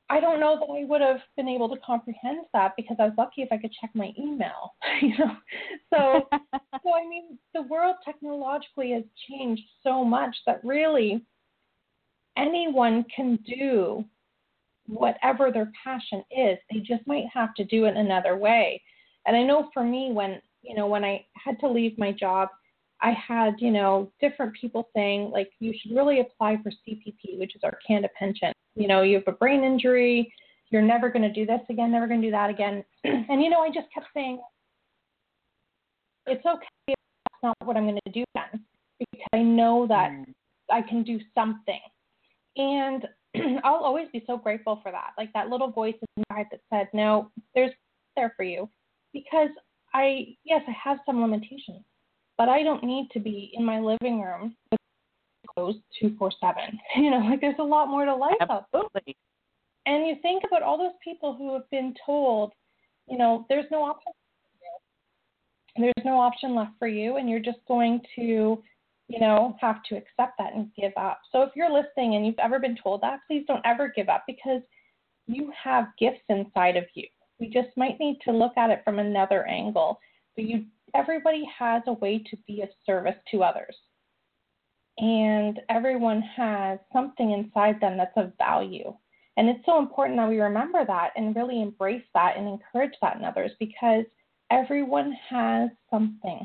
[0.10, 3.14] I don't know that I would have been able to comprehend that because I was
[3.18, 4.76] lucky if I could check my email.
[5.02, 5.36] you know,
[5.92, 6.28] so
[6.84, 11.26] so I mean the world technologically has changed so much that really
[12.38, 14.06] anyone can do
[14.88, 16.58] whatever their passion is.
[16.72, 18.82] They just might have to do it another way.
[19.26, 22.50] And I know for me when you know when I had to leave my job
[23.02, 27.56] I had, you know, different people saying, like, you should really apply for CPP, which
[27.56, 28.52] is our Canada pension.
[28.76, 30.34] You know, you have a brain injury,
[30.72, 32.84] you're never going to do this again, never going to do that again.
[33.04, 34.42] and, you know, I just kept saying,
[36.28, 38.64] it's okay if that's not what I'm going to do then,
[39.00, 40.26] because I know that mm.
[40.72, 41.80] I can do something.
[42.58, 43.06] And
[43.64, 45.12] I'll always be so grateful for that.
[45.18, 47.72] Like that little voice inside that said, no, there's
[48.16, 48.70] there for you.
[49.14, 49.50] Because
[49.94, 51.84] I, yes, I have some limitations
[52.38, 54.80] but I don't need to be in my living room with
[56.18, 56.80] four seven.
[56.96, 58.62] You know, like there's a lot more to life Absolutely.
[58.76, 59.14] out there.
[59.88, 62.54] And you think about all those people who have been told,
[63.08, 64.12] you know, there's no option.
[65.78, 68.64] There's no option left for you, and you're just going to,
[69.08, 71.20] you know, have to accept that and give up.
[71.32, 74.24] So if you're listening and you've ever been told that, please don't ever give up
[74.26, 74.62] because
[75.28, 77.08] you have gifts inside of you.
[77.40, 80.00] We just might need to look at it from another angle.
[80.36, 80.66] But you
[80.96, 83.76] everybody has a way to be of service to others.
[84.98, 88.94] And everyone has something inside them that's of value.
[89.38, 93.18] And it's so important that we remember that and really embrace that and encourage that
[93.18, 94.06] in others because
[94.50, 96.40] everyone has something.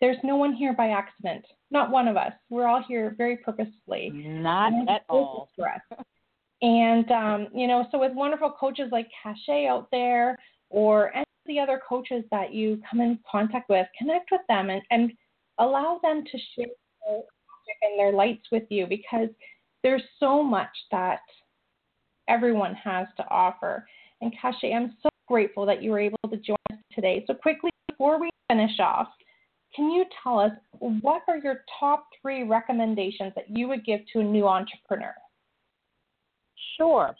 [0.00, 1.44] There's no one here by accident.
[1.70, 2.32] Not one of us.
[2.48, 4.10] We're all here very purposefully.
[4.12, 5.50] Not at all.
[5.54, 6.04] For us.
[6.62, 10.38] and um, you know, so with wonderful coaches like Cachet out there,
[10.70, 14.82] or any the other coaches that you come in contact with, connect with them and,
[14.90, 15.12] and
[15.58, 16.66] allow them to share
[17.06, 19.28] their magic and their lights with you because
[19.82, 21.20] there's so much that
[22.28, 23.86] everyone has to offer.
[24.20, 27.24] And Cache, I'm so grateful that you were able to join us today.
[27.26, 29.08] So, quickly, before we finish off,
[29.74, 34.20] can you tell us what are your top three recommendations that you would give to
[34.20, 35.14] a new entrepreneur?
[36.76, 37.14] Sure.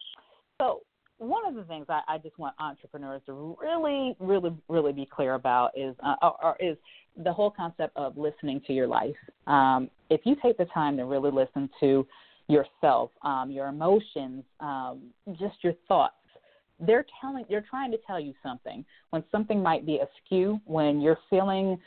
[0.61, 0.81] So,
[1.23, 5.35] one of the things I, I just want entrepreneurs to really, really, really be clear
[5.35, 6.77] about is uh, or, or is
[7.23, 9.15] the whole concept of listening to your life.
[9.47, 12.07] Um, if you take the time to really listen to
[12.49, 16.15] yourself, um, your emotions, um, just your thoughts,
[16.81, 18.85] they're telling, they're trying to tell you something.
[19.11, 21.79] When something might be askew, when you're feeling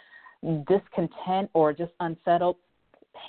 [0.67, 2.55] discontent or just unsettled,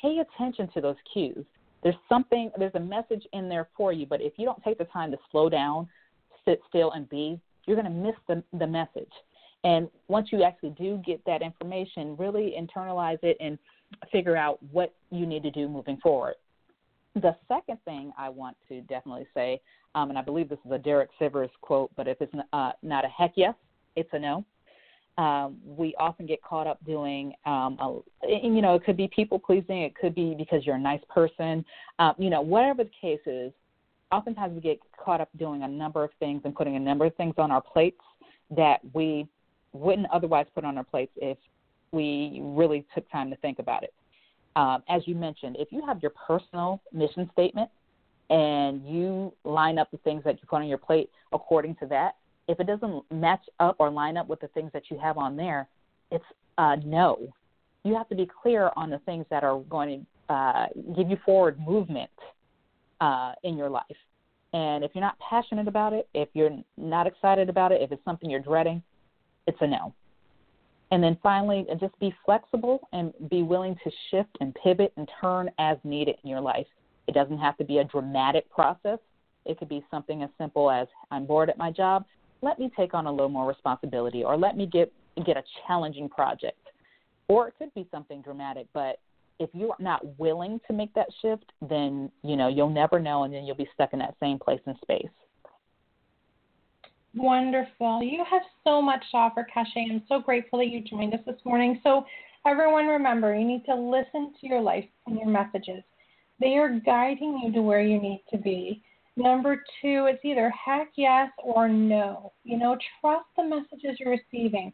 [0.00, 1.44] pay attention to those cues.
[1.86, 4.86] There's something, there's a message in there for you, but if you don't take the
[4.86, 5.88] time to slow down,
[6.44, 9.12] sit still, and be, you're going to miss the, the message.
[9.62, 13.56] And once you actually do get that information, really internalize it and
[14.10, 16.34] figure out what you need to do moving forward.
[17.14, 19.60] The second thing I want to definitely say,
[19.94, 23.04] um, and I believe this is a Derek Sivers quote, but if it's uh, not
[23.04, 23.54] a heck yes,
[23.94, 24.44] it's a no
[25.18, 29.08] um, we often get caught up doing, um, a, and, you know, it could be
[29.08, 31.64] people pleasing, it could be because you're a nice person,
[31.98, 33.52] um, you know, whatever the case is.
[34.12, 37.14] Oftentimes we get caught up doing a number of things and putting a number of
[37.16, 38.00] things on our plates
[38.50, 39.26] that we
[39.72, 41.38] wouldn't otherwise put on our plates if
[41.92, 43.94] we really took time to think about it.
[44.54, 47.70] Um, as you mentioned, if you have your personal mission statement
[48.30, 52.16] and you line up the things that you put on your plate according to that,
[52.48, 55.36] if it doesn't match up or line up with the things that you have on
[55.36, 55.68] there,
[56.10, 56.24] it's
[56.58, 57.32] uh, no.
[57.84, 60.66] You have to be clear on the things that are going to uh,
[60.96, 62.10] give you forward movement
[63.00, 63.84] uh, in your life.
[64.52, 68.04] And if you're not passionate about it, if you're not excited about it, if it's
[68.04, 68.82] something you're dreading,
[69.46, 69.92] it's a no.
[70.92, 75.50] And then finally, just be flexible and be willing to shift and pivot and turn
[75.58, 76.66] as needed in your life.
[77.08, 78.98] It doesn't have to be a dramatic process.
[79.44, 82.04] It could be something as simple as I'm bored at my job
[82.42, 84.92] let me take on a little more responsibility or let me get
[85.24, 86.58] get a challenging project.
[87.28, 89.00] Or it could be something dramatic, but
[89.38, 93.34] if you're not willing to make that shift, then you know you'll never know, and
[93.34, 95.08] then you'll be stuck in that same place and space.
[97.14, 98.02] Wonderful.
[98.02, 99.88] You have so much to offer, Cachet.
[99.90, 101.80] I'm so grateful that you joined us this morning.
[101.82, 102.04] So,
[102.46, 105.82] everyone, remember you need to listen to your life and your messages.
[106.40, 108.82] They are guiding you to where you need to be.
[109.16, 112.32] Number two, it's either heck yes or no.
[112.44, 114.72] You know, trust the messages you're receiving.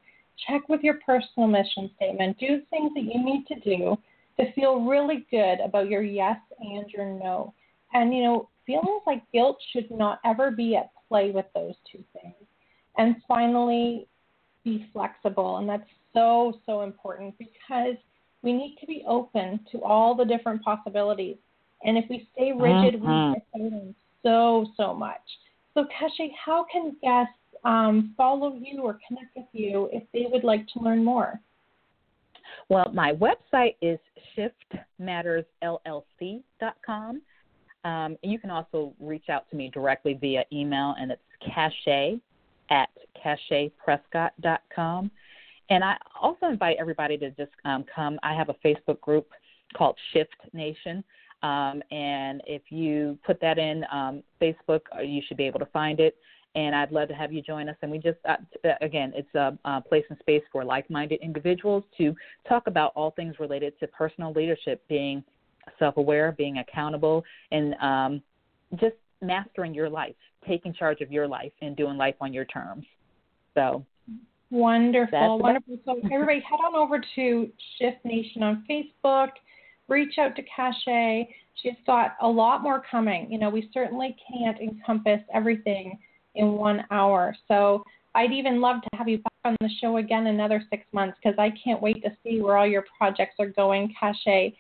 [0.49, 2.39] Check with your personal mission statement.
[2.39, 3.97] Do things that you need to do
[4.41, 7.55] to feel really good about your yes and your no.
[7.95, 12.03] And, you know, feelings like guilt should not ever be at play with those two
[12.13, 12.35] things.
[12.99, 14.09] And finally,
[14.65, 15.59] be flexible.
[15.59, 17.97] And that's so, so important because
[18.43, 21.37] we need to be open to all the different possibilities.
[21.85, 23.61] And if we stay rigid, mm-hmm.
[23.61, 25.21] we miss so, so much.
[25.75, 27.33] So, Cachet, how can guests
[27.65, 31.41] um, follow you or connect with you if they would like to learn more?
[32.69, 33.99] Well, my website is
[35.01, 37.23] shiftmattersllc.com.
[37.85, 42.21] Um, you can also reach out to me directly via email, and it's cachet
[42.71, 42.89] at
[43.25, 45.11] cachetprescott.com.
[45.71, 48.21] And I also invite everybody to just um, come.
[48.23, 49.29] I have a Facebook group
[49.77, 51.03] called Shift Nation.
[51.43, 55.67] Um, and if you put that in um, Facebook, uh, you should be able to
[55.67, 56.17] find it.
[56.55, 57.77] And I'd love to have you join us.
[57.83, 61.21] And we just, uh, uh, again, it's a, a place and space for like minded
[61.23, 62.15] individuals to
[62.49, 65.25] talk about all things related to personal leadership, being
[65.79, 68.23] self aware, being accountable, and um,
[68.79, 70.15] just mastering your life,
[70.47, 72.85] taking charge of your life, and doing life on your terms.
[73.55, 73.85] So,
[74.51, 75.79] wonderful, wonderful.
[75.87, 79.31] So, everybody, head on over to Shift Nation on Facebook
[79.93, 81.29] reach out to Cachet.
[81.63, 83.31] She's got a lot more coming.
[83.31, 85.99] You know, we certainly can't encompass everything
[86.35, 87.37] in one hour.
[87.47, 87.85] So
[88.15, 91.39] I'd even love to have you back on the show again another six months because
[91.39, 94.55] I can't wait to see where all your projects are going, Cachet.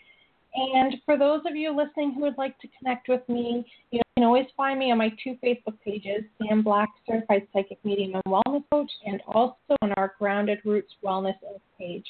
[0.55, 4.25] And for those of you listening who would like to connect with me, you, can
[4.25, 8.63] always find me on my two Facebook pages, Sam Black, Certified Psychic Medium and Wellness
[8.71, 11.35] Coach, and also on our Grounded Roots Wellness
[11.79, 12.05] page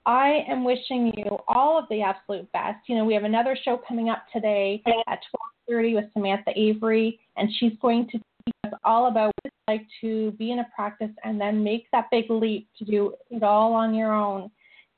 [0.05, 2.89] I am wishing you all of the absolute best.
[2.89, 5.21] You know, we have another show coming up today at
[5.69, 9.87] 12:30 with Samantha Avery, and she's going to teach us all about what it's like
[10.01, 13.75] to be in a practice and then make that big leap to do it all
[13.75, 14.51] on your own.